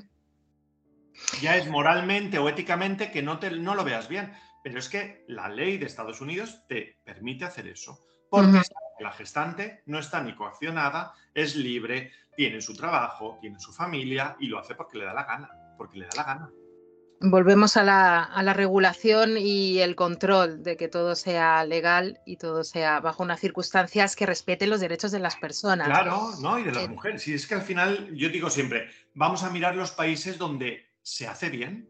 ya 1.40 1.56
es 1.56 1.66
moralmente 1.66 2.38
o 2.38 2.46
éticamente 2.46 3.10
que 3.10 3.22
no, 3.22 3.38
te, 3.38 3.52
no 3.52 3.74
lo 3.74 3.84
veas 3.84 4.06
bien. 4.06 4.34
Pero 4.62 4.78
es 4.78 4.88
que 4.88 5.24
la 5.28 5.48
ley 5.48 5.78
de 5.78 5.86
Estados 5.86 6.20
Unidos 6.20 6.62
te 6.68 6.98
permite 7.04 7.44
hacer 7.44 7.66
eso. 7.66 8.04
Porque 8.30 8.60
la 9.00 9.12
gestante 9.12 9.82
no 9.86 9.98
está 9.98 10.22
ni 10.22 10.34
coaccionada, 10.36 11.14
es 11.34 11.56
libre, 11.56 12.12
tiene 12.36 12.60
su 12.60 12.76
trabajo, 12.76 13.38
tiene 13.40 13.58
su 13.58 13.72
familia 13.72 14.36
y 14.38 14.46
lo 14.46 14.58
hace 14.58 14.74
porque 14.74 14.98
le 14.98 15.04
da 15.04 15.14
la 15.14 15.24
gana, 15.24 15.50
porque 15.76 15.98
le 15.98 16.06
da 16.06 16.12
la 16.16 16.24
gana. 16.24 16.50
Volvemos 17.22 17.76
a 17.76 17.84
la, 17.84 18.52
regulación 18.54 19.36
y 19.36 19.80
el 19.80 19.94
control 19.94 20.62
de 20.62 20.78
que 20.78 20.88
todo 20.88 21.14
sea 21.14 21.66
legal 21.66 22.18
y 22.24 22.38
todo 22.38 22.64
sea 22.64 23.00
bajo 23.00 23.22
unas 23.22 23.40
circunstancias 23.40 24.16
que 24.16 24.24
respeten 24.24 24.70
los 24.70 24.80
derechos 24.80 25.12
de 25.12 25.18
las 25.18 25.36
personas. 25.36 25.86
Claro, 25.86 26.30
¿no? 26.40 26.58
Y 26.58 26.62
de 26.62 26.72
las 26.72 26.84
eh, 26.84 26.88
mujeres. 26.88 27.22
Si 27.22 27.34
es 27.34 27.46
que 27.46 27.56
al 27.56 27.62
final, 27.62 28.14
yo 28.14 28.30
digo 28.30 28.48
siempre, 28.48 28.88
vamos 29.12 29.42
a 29.42 29.50
mirar 29.50 29.76
los 29.76 29.90
países 29.90 30.38
donde 30.38 30.86
se 31.02 31.26
hace 31.26 31.50
bien. 31.50 31.89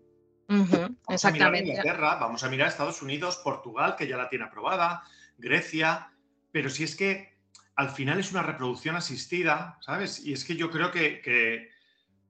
Vamos 0.51 1.25
a 1.25 1.31
mirar 1.31 1.55
Inglaterra, 1.57 2.17
vamos 2.17 2.43
a 2.43 2.49
mirar 2.49 2.69
Estados 2.69 3.03
Unidos, 3.03 3.41
Portugal, 3.43 3.95
que 3.97 4.09
ya 4.09 4.17
la 4.17 4.29
tiene 4.29 4.47
aprobada, 4.47 5.05
Grecia, 5.39 6.11
pero 6.51 6.69
si 6.69 6.85
es 6.85 6.97
que 6.97 7.39
al 7.77 7.91
final 7.91 8.19
es 8.19 8.33
una 8.33 8.43
reproducción 8.43 8.97
asistida, 8.97 9.79
¿sabes? 9.81 10.25
Y 10.25 10.33
es 10.33 10.45
que 10.45 10.57
yo 10.57 10.71
creo 10.71 10.91
que, 10.91 11.21
que, 11.23 11.71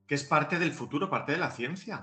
es 0.09 0.25
parte 0.25 0.59
del 0.59 0.73
futuro, 0.73 1.09
parte 1.09 1.33
de 1.33 1.39
la 1.39 1.53
ciencia. 1.53 2.01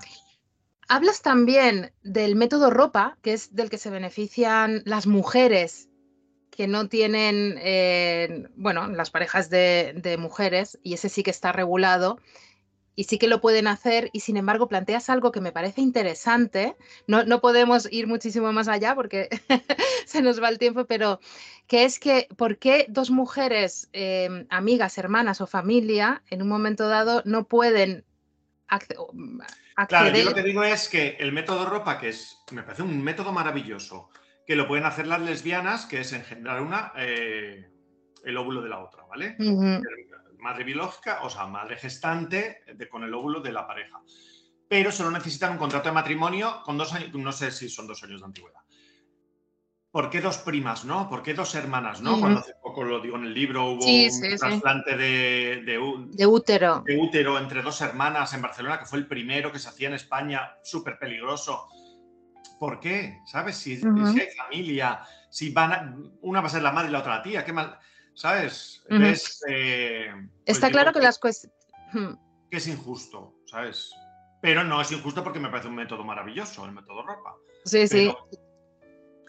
Hablas 0.88 1.20
también 1.20 1.92
del 2.02 2.36
método 2.36 2.70
ropa, 2.70 3.18
que 3.22 3.34
es 3.34 3.54
del 3.54 3.68
que 3.68 3.78
se 3.78 3.90
benefician 3.90 4.82
las 4.86 5.06
mujeres 5.06 5.88
que 6.50 6.66
no 6.66 6.88
tienen, 6.88 7.56
eh, 7.58 8.48
bueno, 8.56 8.88
las 8.88 9.10
parejas 9.10 9.50
de, 9.50 9.92
de, 9.94 10.16
mujeres, 10.16 10.78
y 10.82 10.94
ese 10.94 11.08
sí 11.08 11.22
que 11.22 11.30
está 11.30 11.52
regulado 11.52 12.18
y 12.98 13.04
sí 13.04 13.16
que 13.16 13.28
lo 13.28 13.40
pueden 13.40 13.68
hacer 13.68 14.10
y 14.12 14.18
sin 14.18 14.36
embargo 14.36 14.66
planteas 14.66 15.08
algo 15.08 15.30
que 15.30 15.40
me 15.40 15.52
parece 15.52 15.80
interesante. 15.80 16.74
No, 17.06 17.22
no 17.22 17.40
podemos 17.40 17.86
ir 17.92 18.08
muchísimo 18.08 18.52
más 18.52 18.66
allá 18.66 18.96
porque 18.96 19.28
se 20.04 20.20
nos 20.20 20.42
va 20.42 20.48
el 20.48 20.58
tiempo, 20.58 20.84
pero 20.84 21.20
que 21.68 21.84
es 21.84 22.00
que 22.00 22.26
¿por 22.36 22.58
qué 22.58 22.86
dos 22.88 23.12
mujeres, 23.12 23.88
em, 23.92 24.48
amigas, 24.50 24.98
hermanas 24.98 25.40
o 25.40 25.46
familia, 25.46 26.24
en 26.28 26.42
un 26.42 26.48
momento 26.48 26.88
dado 26.88 27.22
no 27.24 27.46
pueden 27.46 28.04
acceder? 28.66 28.98
Claro, 29.86 30.16
yo 30.16 30.24
lo 30.24 30.34
que 30.34 30.42
digo 30.42 30.64
es 30.64 30.88
que 30.88 31.18
el 31.20 31.30
método 31.30 31.66
ropa, 31.66 32.00
que 32.00 32.08
es, 32.08 32.38
me 32.50 32.64
parece 32.64 32.82
un 32.82 33.00
método 33.00 33.30
maravilloso, 33.30 34.10
que 34.44 34.56
lo 34.56 34.66
pueden 34.66 34.86
hacer 34.86 35.06
las 35.06 35.20
lesbianas, 35.20 35.86
que 35.86 36.00
es 36.00 36.12
engendrar 36.12 36.60
una, 36.60 36.92
eh, 36.96 37.64
el 38.24 38.36
óvulo 38.36 38.60
de 38.60 38.70
la 38.70 38.80
otra, 38.80 39.04
¿vale? 39.04 39.36
Madre 40.38 40.64
biológica, 40.64 41.20
o 41.22 41.30
sea, 41.30 41.46
madre 41.46 41.76
gestante 41.76 42.62
de, 42.74 42.88
con 42.88 43.04
el 43.04 43.14
óvulo 43.14 43.40
de 43.40 43.52
la 43.52 43.66
pareja. 43.66 44.00
Pero 44.68 44.92
solo 44.92 45.10
necesitan 45.10 45.52
un 45.52 45.58
contrato 45.58 45.88
de 45.88 45.94
matrimonio 45.94 46.62
con 46.64 46.76
dos 46.76 46.92
años, 46.92 47.12
no 47.14 47.32
sé 47.32 47.50
si 47.50 47.68
son 47.68 47.86
dos 47.86 48.02
años 48.02 48.20
de 48.20 48.26
antigüedad. 48.26 48.60
¿Por 49.90 50.10
qué 50.10 50.20
dos 50.20 50.38
primas, 50.38 50.84
no? 50.84 51.08
¿Por 51.08 51.22
qué 51.22 51.32
dos 51.32 51.54
hermanas, 51.54 52.02
no? 52.02 52.20
Cuando 52.20 52.40
hace 52.40 52.52
poco 52.62 52.84
lo 52.84 53.00
digo 53.00 53.16
en 53.16 53.24
el 53.24 53.32
libro, 53.32 53.70
hubo 53.70 53.86
un 53.86 54.38
trasplante 54.38 54.96
de, 54.96 55.62
de, 55.64 56.26
útero. 56.26 56.82
De 56.86 56.98
útero 56.98 57.38
entre 57.38 57.62
dos 57.62 57.80
hermanas 57.80 58.34
en 58.34 58.42
Barcelona, 58.42 58.78
que 58.78 58.84
fue 58.84 58.98
el 58.98 59.06
primero 59.06 59.50
que 59.50 59.58
se 59.58 59.70
hacía 59.70 59.88
en 59.88 59.94
España, 59.94 60.52
súper 60.62 60.98
peligroso. 60.98 61.68
¿Por 62.60 62.80
qué? 62.80 63.20
¿Sabes? 63.24 63.56
Si, 63.56 63.78
si, 63.78 63.86
hay 63.86 64.28
familia, 64.36 65.00
si 65.30 65.50
van 65.50 66.12
una 66.20 66.42
va 66.42 66.48
a 66.48 66.50
ser 66.50 66.62
la 66.62 66.72
madre 66.72 66.90
y 66.90 66.92
la 66.92 66.98
otra 66.98 67.16
la 67.16 67.22
tía, 67.22 67.44
qué 67.44 67.54
mal. 67.54 67.78
¿Sabes? 68.18 68.82
Eh, 69.48 70.10
Está 70.44 70.66
pues 70.66 70.72
claro 70.72 70.92
que, 70.92 70.98
las 70.98 71.18
cuestiones... 71.20 71.56
Que 72.50 72.56
es 72.56 72.66
injusto, 72.66 73.32
¿sabes? 73.46 73.90
Pero 74.42 74.64
no 74.64 74.80
es 74.80 74.90
injusto 74.90 75.22
porque 75.22 75.38
me 75.38 75.48
parece 75.48 75.68
un 75.68 75.76
método 75.76 76.02
maravilloso, 76.02 76.64
el 76.64 76.72
método 76.72 77.02
ropa. 77.02 77.36
Sí, 77.64 77.86
sí. 77.86 78.12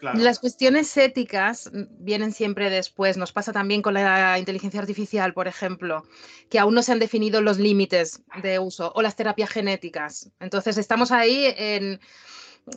Las 0.00 0.40
cuestiones 0.40 0.96
éticas 0.96 1.70
vienen 1.72 2.32
siempre 2.32 2.68
después. 2.68 3.16
Nos 3.16 3.32
pasa 3.32 3.52
también 3.52 3.82
con 3.82 3.94
la 3.94 4.38
inteligencia 4.38 4.80
artificial, 4.80 5.34
por 5.34 5.46
ejemplo, 5.46 6.02
que 6.48 6.58
aún 6.58 6.74
no 6.74 6.82
se 6.82 6.92
han 6.92 6.98
definido 6.98 7.42
los 7.42 7.58
límites 7.58 8.22
de 8.42 8.58
uso 8.58 8.92
o 8.94 9.02
las 9.02 9.14
terapias 9.14 9.50
genéticas. 9.50 10.30
Entonces 10.40 10.78
estamos 10.78 11.12
ahí 11.12 11.52
en 11.56 12.00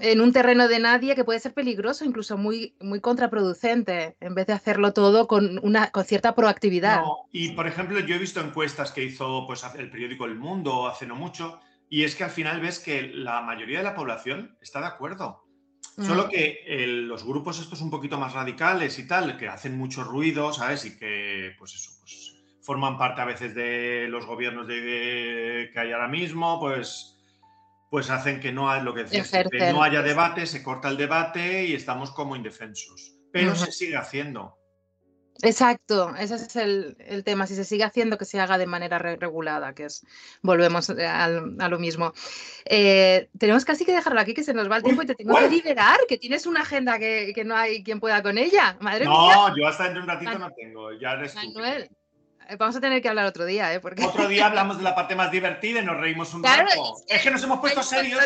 en 0.01 0.21
un 0.21 0.31
terreno 0.33 0.67
de 0.67 0.79
nadie 0.79 1.15
que 1.15 1.23
puede 1.23 1.39
ser 1.39 1.53
peligroso, 1.53 2.05
incluso 2.05 2.37
muy, 2.37 2.75
muy 2.79 2.99
contraproducente, 2.99 4.15
en 4.19 4.35
vez 4.35 4.47
de 4.47 4.53
hacerlo 4.53 4.93
todo 4.93 5.27
con, 5.27 5.59
una, 5.63 5.91
con 5.91 6.05
cierta 6.05 6.35
proactividad. 6.35 7.01
y 7.31 7.49
por 7.49 7.67
ejemplo, 7.67 7.99
yo 7.99 8.15
he 8.15 8.19
visto 8.19 8.41
encuestas 8.41 8.91
que 8.91 9.03
hizo 9.03 9.45
pues, 9.47 9.63
el 9.77 9.89
periódico 9.89 10.25
El 10.25 10.35
Mundo 10.35 10.87
hace 10.87 11.05
no 11.05 11.15
mucho, 11.15 11.59
y 11.89 12.03
es 12.03 12.15
que 12.15 12.23
al 12.23 12.31
final 12.31 12.59
ves 12.61 12.79
que 12.79 13.03
la 13.13 13.41
mayoría 13.41 13.79
de 13.79 13.83
la 13.83 13.95
población 13.95 14.57
está 14.61 14.79
de 14.79 14.87
acuerdo. 14.87 15.43
Solo 16.01 16.25
mm. 16.25 16.29
que 16.29 16.85
los 16.87 17.23
grupos 17.23 17.59
estos 17.59 17.81
un 17.81 17.91
poquito 17.91 18.17
más 18.17 18.33
radicales 18.33 18.97
y 18.97 19.07
tal, 19.07 19.37
que 19.37 19.47
hacen 19.47 19.77
mucho 19.77 20.03
ruido, 20.03 20.51
¿sabes? 20.53 20.85
Y 20.85 20.97
que, 20.97 21.53
pues 21.59 21.75
eso, 21.75 21.91
pues 21.99 22.33
forman 22.63 22.97
parte 22.97 23.21
a 23.21 23.25
veces 23.25 23.53
de 23.53 24.07
los 24.09 24.25
gobiernos 24.25 24.67
de, 24.67 25.69
que 25.71 25.79
hay 25.79 25.91
ahora 25.91 26.07
mismo, 26.07 26.59
pues 26.59 27.12
pues 27.93 28.09
hacen 28.09 28.39
que 28.39 28.51
no, 28.51 28.75
lo 28.81 28.91
que 28.95 29.05
no 29.71 29.83
haya 29.83 30.01
debate, 30.01 30.47
se 30.47 30.63
corta 30.63 30.89
el 30.89 30.97
debate 30.97 31.65
y 31.65 31.75
estamos 31.75 32.09
como 32.09 32.35
indefensos. 32.35 33.13
Pero 33.31 33.55
se 33.55 33.71
sigue 33.71 33.95
haciendo. 33.95 34.57
Exacto, 35.43 36.15
ese 36.15 36.33
es 36.33 36.55
el, 36.55 37.23
tema. 37.23 37.45
Si 37.45 37.53
se 37.53 37.63
sigue 37.63 37.83
haciendo, 37.83 38.17
que 38.17 38.25
se 38.25 38.39
haga 38.39 38.57
de 38.57 38.65
manera 38.65 38.97
regulada, 38.97 39.75
que 39.75 39.85
es, 39.85 40.03
volvemos 40.41 40.89
a, 40.89 41.27
lo 41.29 41.77
mismo. 41.77 42.13
Eh, 42.65 43.29
tenemos 43.37 43.63
casi 43.63 43.85
que 43.85 43.93
dejarlo 43.93 44.19
aquí, 44.19 44.33
que 44.33 44.43
se 44.43 44.55
nos 44.55 44.71
va 44.71 44.77
el 44.77 44.83
tiempo 44.83 45.03
y 45.03 45.05
te 45.05 45.13
tengo 45.13 45.37
que 45.37 45.49
liberar, 45.49 45.99
que 46.09 46.17
tienes 46.17 46.47
una 46.47 46.61
agenda 46.61 46.97
que, 46.97 47.43
no 47.45 47.55
hay 47.55 47.83
quien 47.83 47.99
pueda 47.99 48.23
con 48.23 48.39
ella. 48.39 48.75
Madre 48.81 49.05
no, 49.05 49.55
yo 49.55 49.67
hasta 49.67 49.83
dentro 49.83 50.01
de 50.01 50.07
un 50.07 50.13
ratito 50.15 50.39
no 50.39 50.49
tengo. 50.49 50.93
Ya 50.93 51.11
eres 51.11 51.35
Manuel, 51.35 51.83
eh, 51.83 51.91
vamos 52.57 52.75
a 52.75 52.81
tener 52.81 53.01
que 53.01 53.09
hablar 53.09 53.25
otro 53.25 53.45
día, 53.45 53.73
¿eh? 53.73 53.79
Porque... 53.79 54.03
Otro 54.03 54.27
día 54.27 54.45
hablamos 54.47 54.77
de 54.77 54.83
la 54.83 54.95
parte 54.95 55.15
más 55.15 55.31
divertida 55.31 55.81
y 55.81 55.85
nos 55.85 55.97
reímos 55.97 56.33
un 56.33 56.43
rato. 56.43 56.95
Es 57.07 57.21
que 57.21 57.31
nos 57.31 57.43
hemos 57.43 57.59
puesto 57.59 57.83
serios. 57.83 58.21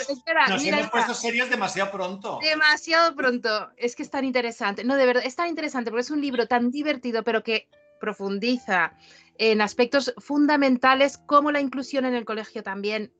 nos 0.49 0.63
hemos 0.63 0.89
puesto 0.89 1.13
serios 1.13 1.49
demasiado 1.49 1.91
pronto. 1.91 2.39
Demasiado 2.41 3.15
pronto. 3.15 3.69
Es 3.77 3.95
que 3.95 4.03
es 4.03 4.09
tan 4.09 4.25
interesante. 4.25 4.83
No, 4.83 4.95
de 4.95 5.05
verdad, 5.05 5.23
es 5.25 5.35
tan 5.35 5.47
interesante 5.47 5.91
porque 5.91 6.01
es 6.01 6.11
un 6.11 6.21
libro 6.21 6.47
tan 6.47 6.71
divertido, 6.71 7.23
pero 7.23 7.43
que 7.43 7.67
profundiza 7.99 8.93
en 9.37 9.61
aspectos 9.61 10.13
fundamentales 10.17 11.17
como 11.17 11.51
la 11.51 11.59
inclusión 11.59 12.05
en 12.05 12.13
el 12.13 12.25
colegio 12.25 12.63
también. 12.63 13.11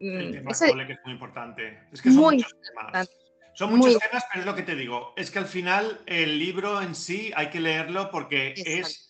El 0.00 0.28
mm, 0.28 0.32
tema 0.32 0.50
Ese... 0.52 0.72
que 0.86 0.92
es 0.92 0.98
muy 1.04 1.12
importante. 1.12 1.78
Es 1.92 2.02
que 2.02 2.10
son 2.10 2.20
muchos 2.34 2.54
temas. 2.60 3.10
Son 3.54 3.76
muchos 3.76 3.98
temas, 3.98 4.24
pero 4.30 4.40
es 4.42 4.46
lo 4.46 4.54
que 4.54 4.62
te 4.62 4.76
digo. 4.76 5.12
Es 5.16 5.32
que 5.32 5.40
al 5.40 5.46
final 5.46 6.00
el 6.06 6.38
libro 6.38 6.80
en 6.80 6.94
sí 6.94 7.32
hay 7.34 7.50
que 7.50 7.58
leerlo 7.58 8.08
porque 8.10 8.54
es 8.56 9.07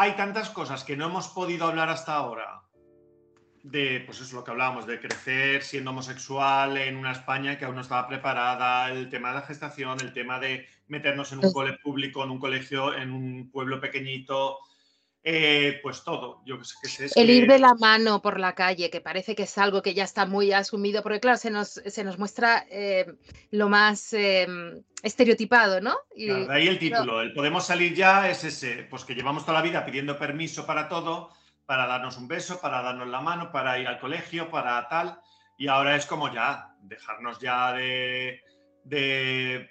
hay 0.00 0.12
tantas 0.12 0.48
cosas 0.48 0.82
que 0.82 0.96
no 0.96 1.04
hemos 1.04 1.28
podido 1.28 1.66
hablar 1.66 1.90
hasta 1.90 2.14
ahora 2.14 2.62
de, 3.62 4.02
pues 4.06 4.18
eso, 4.22 4.34
lo 4.34 4.42
que 4.42 4.50
hablábamos, 4.50 4.86
de 4.86 4.98
crecer 4.98 5.62
siendo 5.62 5.90
homosexual 5.90 6.78
en 6.78 6.96
una 6.96 7.12
España 7.12 7.58
que 7.58 7.66
aún 7.66 7.74
no 7.74 7.82
estaba 7.82 8.08
preparada, 8.08 8.90
el 8.90 9.10
tema 9.10 9.28
de 9.28 9.34
la 9.34 9.42
gestación, 9.42 10.00
el 10.00 10.14
tema 10.14 10.40
de 10.40 10.66
meternos 10.88 11.32
en 11.32 11.44
un 11.44 11.52
colegio 11.52 11.82
público, 11.82 12.24
en 12.24 12.30
un 12.30 12.38
colegio, 12.38 12.94
en 12.94 13.12
un 13.12 13.50
pueblo 13.50 13.78
pequeñito, 13.78 14.60
eh, 15.22 15.80
pues 15.82 16.02
todo. 16.02 16.40
Yo 16.46 16.62
sé, 16.64 16.74
que 16.80 17.04
es 17.04 17.16
el 17.16 17.28
ir 17.28 17.46
de 17.46 17.58
la 17.58 17.74
mano 17.74 18.22
por 18.22 18.40
la 18.40 18.54
calle, 18.54 18.88
que 18.88 19.02
parece 19.02 19.34
que 19.34 19.42
es 19.42 19.58
algo 19.58 19.82
que 19.82 19.92
ya 19.92 20.04
está 20.04 20.24
muy 20.24 20.52
asumido, 20.52 21.02
porque 21.02 21.20
claro, 21.20 21.36
se 21.36 21.50
nos, 21.50 21.68
se 21.68 22.04
nos 22.04 22.18
muestra 22.18 22.64
eh, 22.70 23.06
lo 23.50 23.68
más 23.68 24.14
em, 24.14 24.82
estereotipado, 25.02 25.80
¿no? 25.82 25.94
Y, 26.14 26.26
de 26.26 26.52
ahí 26.52 26.68
el 26.68 26.78
título, 26.78 27.20
el 27.20 27.34
podemos 27.34 27.66
salir 27.66 27.94
ya 27.94 28.30
es 28.30 28.44
ese, 28.44 28.86
pues 28.88 29.04
que 29.04 29.14
llevamos 29.14 29.44
toda 29.44 29.58
la 29.58 29.64
vida 29.64 29.84
pidiendo 29.84 30.18
permiso 30.18 30.64
para 30.64 30.88
todo, 30.88 31.30
para 31.66 31.86
darnos 31.86 32.16
un 32.16 32.26
beso, 32.26 32.58
para 32.58 32.80
darnos 32.80 33.08
la 33.08 33.20
mano, 33.20 33.52
para 33.52 33.78
ir 33.78 33.88
al 33.88 34.00
colegio, 34.00 34.50
para 34.50 34.88
tal, 34.88 35.20
y 35.58 35.68
ahora 35.68 35.96
es 35.96 36.06
como 36.06 36.32
ya, 36.32 36.74
dejarnos 36.80 37.38
ya 37.40 37.74
de, 37.74 38.40
de 38.84 39.68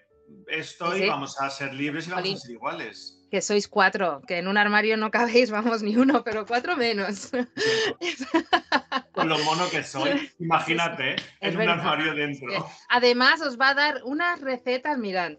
esto 0.48 0.96
y 0.96 1.08
vamos 1.08 1.42
a 1.42 1.50
ser 1.50 1.74
libres 1.74 2.08
y 2.08 2.12
vamos 2.12 2.34
a 2.34 2.38
ser 2.38 2.52
iguales 2.52 3.18
que 3.30 3.42
sois 3.42 3.68
cuatro, 3.68 4.22
que 4.28 4.38
en 4.38 4.48
un 4.48 4.58
armario 4.58 4.98
no 4.98 5.12
cabéis, 5.12 5.52
vamos, 5.58 5.84
ni 5.84 5.96
uno, 5.96 6.24
pero 6.24 6.46
cuatro 6.46 6.76
menos. 6.76 7.32
con 9.12 9.30
lo 9.30 9.38
mono 9.39 9.70
que 9.70 9.84
soy. 9.84 10.32
Imagínate, 10.39 11.15
en 11.42 11.58
un 11.58 11.70
armario 11.70 12.13
dentro. 12.13 12.48
Además, 12.89 13.42
os 13.42 13.60
va 13.60 13.70
a 13.70 13.74
dar 13.74 14.02
unas 14.04 14.42
recetas, 14.42 14.98
mirad. 14.98 15.34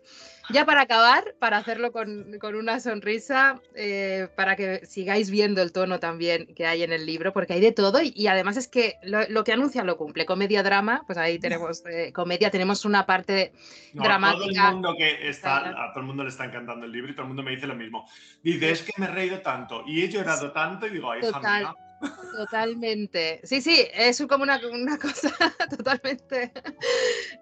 Ya 0.52 0.64
para 0.64 0.82
acabar, 0.82 1.34
para 1.38 1.58
hacerlo 1.58 1.92
con, 1.92 2.36
una 2.54 2.80
sonrisa, 2.80 3.60
eh, 3.74 4.28
para 4.36 4.56
que 4.56 4.86
sigáis 4.86 5.30
viendo 5.30 5.62
el 5.62 5.72
tono 5.72 6.00
también 6.00 6.54
que 6.54 6.66
hay 6.66 6.82
en 6.82 6.92
el 6.92 7.06
libro, 7.06 7.32
porque 7.32 7.54
hay 7.54 7.60
de 7.60 7.72
todo 7.72 8.00
y, 8.02 8.26
además 8.26 8.56
es 8.56 8.68
que 8.68 8.96
lo, 9.02 9.44
que 9.44 9.52
anuncia 9.52 9.84
lo 9.84 9.96
cumple. 9.96 10.26
Comedia, 10.26 10.62
drama, 10.62 11.02
pues 11.06 11.18
ahí 11.18 11.38
tenemos 11.40 11.84
eh, 11.86 12.12
comedia, 12.12 12.50
tenemos 12.50 12.84
una 12.84 13.06
parte 13.06 13.52
dramática. 13.92 14.62
Todo 14.62 14.68
el 14.68 14.74
mundo 14.74 14.94
que 14.96 15.28
está, 15.28 15.68
a 15.68 15.92
todo 15.92 16.00
el 16.00 16.06
mundo 16.06 16.22
le 16.24 16.30
está 16.30 16.44
encantando 16.44 16.86
el 16.86 16.92
libro 16.92 17.10
y 17.10 17.14
todo 17.14 17.22
el 17.22 17.28
mundo 17.28 17.42
me 17.42 17.52
dice 17.52 17.66
lo 17.66 17.74
mismo. 17.74 18.08
Dice, 18.42 18.70
es 18.70 18.82
que 18.82 18.92
me 18.98 19.06
he 19.06 19.10
reído 19.10 19.40
tanto 19.40 19.84
y 19.86 20.02
he 20.02 20.08
llorado 20.08 20.52
tanto 20.52 20.86
y 20.86 20.90
digo, 20.90 21.10
ay, 21.10 21.20
Total. 21.20 21.74
Totalmente. 22.36 23.40
Sí, 23.44 23.60
sí, 23.60 23.86
es 23.92 24.24
como 24.28 24.44
una, 24.44 24.58
cosa 24.98 25.30
totalmente 25.76 26.52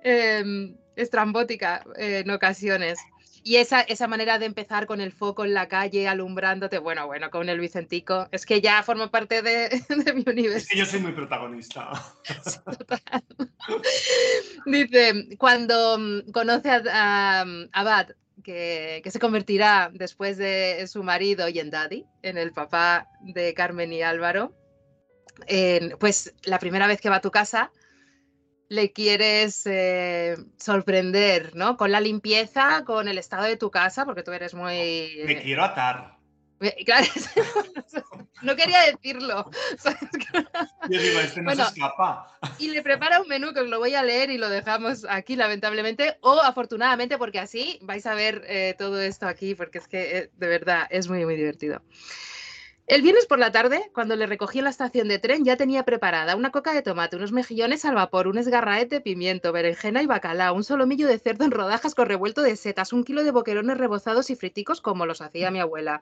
em, 0.02 0.76
estrambótica 0.98 1.84
en 1.96 2.30
ocasiones. 2.30 2.98
Y 3.44 3.56
esa, 3.56 3.80
esa 3.80 4.08
manera 4.08 4.38
de 4.38 4.46
empezar 4.46 4.86
con 4.86 5.00
el 5.00 5.12
foco 5.12 5.44
en 5.44 5.54
la 5.54 5.68
calle, 5.68 6.08
alumbrándote, 6.08 6.78
bueno, 6.78 7.06
bueno, 7.06 7.30
con 7.30 7.48
el 7.48 7.60
Vicentico, 7.60 8.28
es 8.32 8.44
que 8.44 8.60
ya 8.60 8.82
forma 8.82 9.10
parte 9.10 9.42
de, 9.42 9.82
mi 10.14 10.24
universo. 10.26 10.58
Es 10.58 10.68
que 10.68 10.78
yo 10.78 10.84
soy 10.84 11.00
muy 11.00 11.12
protagonista. 11.12 11.90
Dice, 14.66 15.28
cuando 15.38 15.98
mm, 15.98 16.30
conoce 16.32 16.70
a, 16.70 16.82
a 16.92 17.46
Abad, 17.72 18.08
que, 18.42 19.00
que, 19.02 19.10
se 19.10 19.18
convertirá 19.18 19.90
después 19.92 20.36
de 20.36 20.86
su 20.86 21.02
marido 21.02 21.48
y 21.48 21.58
en 21.58 21.70
Daddy, 21.70 22.04
en 22.22 22.38
el 22.38 22.52
papá 22.52 23.08
de 23.20 23.54
Carmen 23.54 23.92
y 23.92 24.02
Álvaro, 24.02 24.54
pues 25.98 26.34
la 26.44 26.58
primera 26.58 26.86
vez 26.86 27.00
que 27.00 27.10
va 27.10 27.16
a 27.16 27.20
tu 27.20 27.30
casa, 27.30 27.70
le 28.68 28.92
quieres 28.92 29.62
eh, 29.66 30.36
sorprender, 30.58 31.56
¿no? 31.56 31.76
Con 31.76 31.90
la 31.90 32.00
limpieza, 32.00 32.84
con 32.84 33.08
el 33.08 33.18
estado 33.18 33.44
de 33.44 33.56
tu 33.56 33.70
casa, 33.70 34.04
porque 34.04 34.22
tú 34.22 34.32
eres 34.32 34.54
muy... 34.54 35.22
Me 35.24 35.32
eh, 35.32 35.42
quiero 35.42 35.64
atar. 35.64 36.18
Claro, 36.84 37.06
no 38.42 38.56
quería 38.56 38.82
decirlo. 38.82 39.50
Yo 40.90 41.00
digo, 41.00 41.20
este 41.20 41.40
no 41.40 41.54
se 41.54 41.62
escapa. 41.62 42.38
Y 42.58 42.68
le 42.68 42.82
prepara 42.82 43.20
un 43.20 43.28
menú 43.28 43.52
que 43.52 43.60
os 43.60 43.68
lo 43.68 43.78
voy 43.78 43.94
a 43.94 44.02
leer 44.02 44.30
y 44.30 44.38
lo 44.38 44.48
dejamos 44.48 45.06
aquí, 45.08 45.36
lamentablemente, 45.36 46.18
o 46.20 46.40
afortunadamente, 46.40 47.16
porque 47.16 47.38
así 47.38 47.78
vais 47.82 48.06
a 48.06 48.14
ver 48.14 48.44
eh, 48.48 48.74
todo 48.76 49.00
esto 49.00 49.26
aquí, 49.26 49.54
porque 49.54 49.78
es 49.78 49.88
que 49.88 50.30
de 50.34 50.46
verdad 50.48 50.86
es 50.90 51.08
muy, 51.08 51.24
muy 51.24 51.36
divertido. 51.36 51.80
El 52.88 53.02
viernes 53.02 53.26
por 53.26 53.38
la 53.38 53.52
tarde, 53.52 53.90
cuando 53.92 54.16
le 54.16 54.24
recogí 54.24 54.58
en 54.58 54.64
la 54.64 54.70
estación 54.70 55.08
de 55.08 55.18
tren, 55.18 55.44
ya 55.44 55.58
tenía 55.58 55.84
preparada 55.84 56.36
una 56.36 56.50
coca 56.50 56.72
de 56.72 56.80
tomate, 56.80 57.16
unos 57.16 57.32
mejillones 57.32 57.84
al 57.84 57.94
vapor, 57.94 58.28
un 58.28 58.38
esgarraete 58.38 58.96
de 58.96 59.00
pimiento, 59.02 59.52
berenjena 59.52 60.02
y 60.02 60.06
bacalao, 60.06 60.54
un 60.54 60.64
solomillo 60.64 61.06
de 61.06 61.18
cerdo 61.18 61.44
en 61.44 61.50
rodajas 61.50 61.94
con 61.94 62.06
revuelto 62.06 62.40
de 62.40 62.56
setas, 62.56 62.94
un 62.94 63.04
kilo 63.04 63.24
de 63.24 63.30
boquerones 63.30 63.76
rebozados 63.76 64.30
y 64.30 64.36
friticos 64.36 64.80
como 64.80 65.04
los 65.04 65.20
hacía 65.20 65.50
mi 65.50 65.60
abuela. 65.60 66.00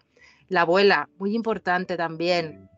La 0.49 0.61
abuela, 0.61 1.09
muy 1.19 1.35
importante 1.35 1.97
también. 1.97 2.71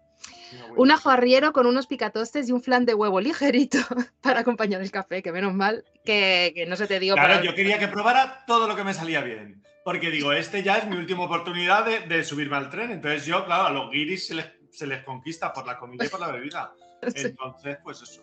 Un 0.75 0.91
ajo 0.91 1.11
arriero 1.11 1.53
con 1.53 1.67
unos 1.67 1.87
picatostes 1.87 2.49
y 2.49 2.53
un 2.53 2.63
flan 2.63 2.87
de 2.87 2.95
huevo 2.95 3.21
ligerito 3.21 3.77
para 4.23 4.41
acompañar 4.41 4.81
el 4.81 4.91
café, 4.91 5.23
que 5.23 5.33
menos 5.33 5.53
mal 5.53 5.85
que, 6.07 6.65
no 6.67 6.77
se 6.77 6.87
te 6.87 6.99
dio. 6.99 7.13
Claro, 7.13 7.45
yo 7.45 7.55
quería 7.55 7.79
que 7.79 7.89
probara 7.89 8.47
todo 8.47 8.67
lo 8.69 8.75
que 8.75 8.85
me 8.85 8.95
salía 8.95 9.21
bien 9.21 9.68
porque 9.89 10.11
digo, 10.11 10.35
este 10.35 10.63
ya 10.63 10.77
es 10.77 10.87
mi 10.87 10.99
última 10.99 11.25
oportunidad 11.25 11.87
de, 11.87 12.23
subirme 12.23 12.59
al 12.59 12.69
tren. 12.69 12.91
Entonces 12.91 13.25
yo, 13.25 13.47
claro, 13.47 13.69
a 13.69 13.71
los 13.71 13.91
guiris 13.91 14.27
se 14.27 14.87
les, 14.87 15.03
conquista 15.03 15.51
por 15.51 15.67
la 15.67 15.79
comida 15.79 16.05
y 16.05 16.11
por 16.11 16.21
la 16.21 16.31
bebida. 16.31 16.75
Entonces, 17.01 17.79
pues 17.83 18.03
eso. 18.03 18.23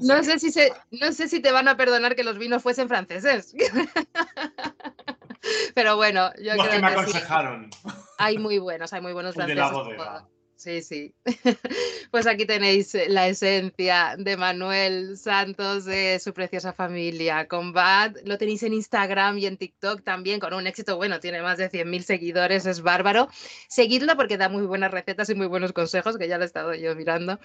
no, 0.00 0.22
sé 0.22 0.38
si 0.38 0.52
se, 0.52 0.70
no 0.90 1.10
sé 1.12 1.26
si 1.26 1.40
te 1.40 1.52
van 1.52 1.68
a 1.68 1.78
perdonar 1.78 2.14
que 2.14 2.22
los 2.22 2.36
vinos 2.36 2.62
fuesen 2.62 2.86
franceses. 2.86 3.54
Pero 5.74 5.96
bueno, 5.96 6.32
yo 6.36 6.52
creo 6.52 6.70
que 6.70 6.80
me 6.80 6.88
aconsejaron. 6.88 7.70
Hay 8.18 8.36
muy 8.36 8.58
buenos, 8.58 8.92
hay 8.92 9.00
muy 9.00 9.14
buenos 9.14 9.34
franceses. 9.36 9.56
De 9.56 9.62
la 9.62 9.72
bodega. 9.72 10.28
Sí, 10.58 10.82
sí. 10.82 11.14
Pues 12.10 12.26
aquí 12.26 12.46
tenéis 12.46 12.96
la 13.08 13.28
esencia 13.28 14.16
de 14.18 14.36
Manuel 14.38 15.18
Santos, 15.18 15.84
de 15.84 16.18
su 16.18 16.32
preciosa 16.32 16.72
familia. 16.72 17.46
Combat, 17.46 18.16
lo 18.24 18.38
tenéis 18.38 18.62
en 18.62 18.72
Instagram 18.72 19.36
y 19.38 19.46
en 19.46 19.58
TikTok 19.58 20.02
también, 20.02 20.40
con 20.40 20.54
un 20.54 20.66
éxito, 20.66 20.96
bueno, 20.96 21.20
tiene 21.20 21.42
más 21.42 21.58
de 21.58 21.70
100.000 21.70 22.02
seguidores, 22.02 22.64
es 22.64 22.80
bárbaro. 22.80 23.28
Seguidlo 23.68 24.16
porque 24.16 24.38
da 24.38 24.48
muy 24.48 24.64
buenas 24.64 24.90
recetas 24.90 25.28
y 25.28 25.34
muy 25.34 25.46
buenos 25.46 25.74
consejos, 25.74 26.16
que 26.16 26.28
ya 26.28 26.38
lo 26.38 26.44
he 26.44 26.46
estado 26.46 26.74
yo 26.74 26.96
mirando. 26.96 27.38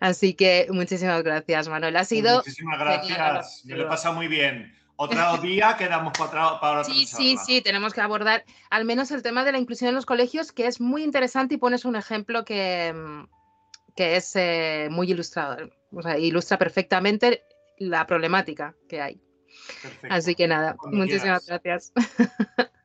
Así 0.00 0.32
que 0.34 0.66
muchísimas 0.70 1.22
gracias, 1.22 1.68
Manuel. 1.68 1.96
Ha 1.96 2.04
sido. 2.04 2.38
Muchísimas 2.38 2.78
gracias. 2.78 3.62
Me 3.66 3.76
lo 3.76 3.84
he 3.84 3.88
pasado 3.88 4.14
muy 4.14 4.26
bien. 4.26 4.74
Otro 5.00 5.36
día 5.42 5.76
quedamos 5.78 6.12
para, 6.18 6.58
para 6.60 6.84
Sí, 6.84 7.06
sí, 7.06 7.36
sí, 7.46 7.60
tenemos 7.62 7.94
que 7.94 8.00
abordar 8.00 8.44
al 8.68 8.84
menos 8.84 9.10
el 9.12 9.22
tema 9.22 9.44
de 9.44 9.52
la 9.52 9.58
inclusión 9.58 9.88
en 9.88 9.94
los 9.94 10.06
colegios, 10.06 10.52
que 10.52 10.66
es 10.66 10.80
muy 10.80 11.04
interesante 11.04 11.54
y 11.54 11.58
pones 11.58 11.84
un 11.84 11.94
ejemplo 11.94 12.44
que, 12.44 12.92
mm, 12.92 13.28
que 13.94 14.16
es 14.16 14.34
eh, 14.34 14.88
muy 14.90 15.10
ilustrador. 15.10 15.72
O 15.92 16.02
sea, 16.02 16.18
ilustra 16.18 16.58
perfectamente 16.58 17.44
la 17.78 18.06
problemática 18.06 18.74
que 18.88 19.00
hay. 19.00 19.20
Así 20.10 20.34
que 20.34 20.48
nada, 20.48 20.76
muchísimas 20.90 21.46
gracias. 21.46 21.92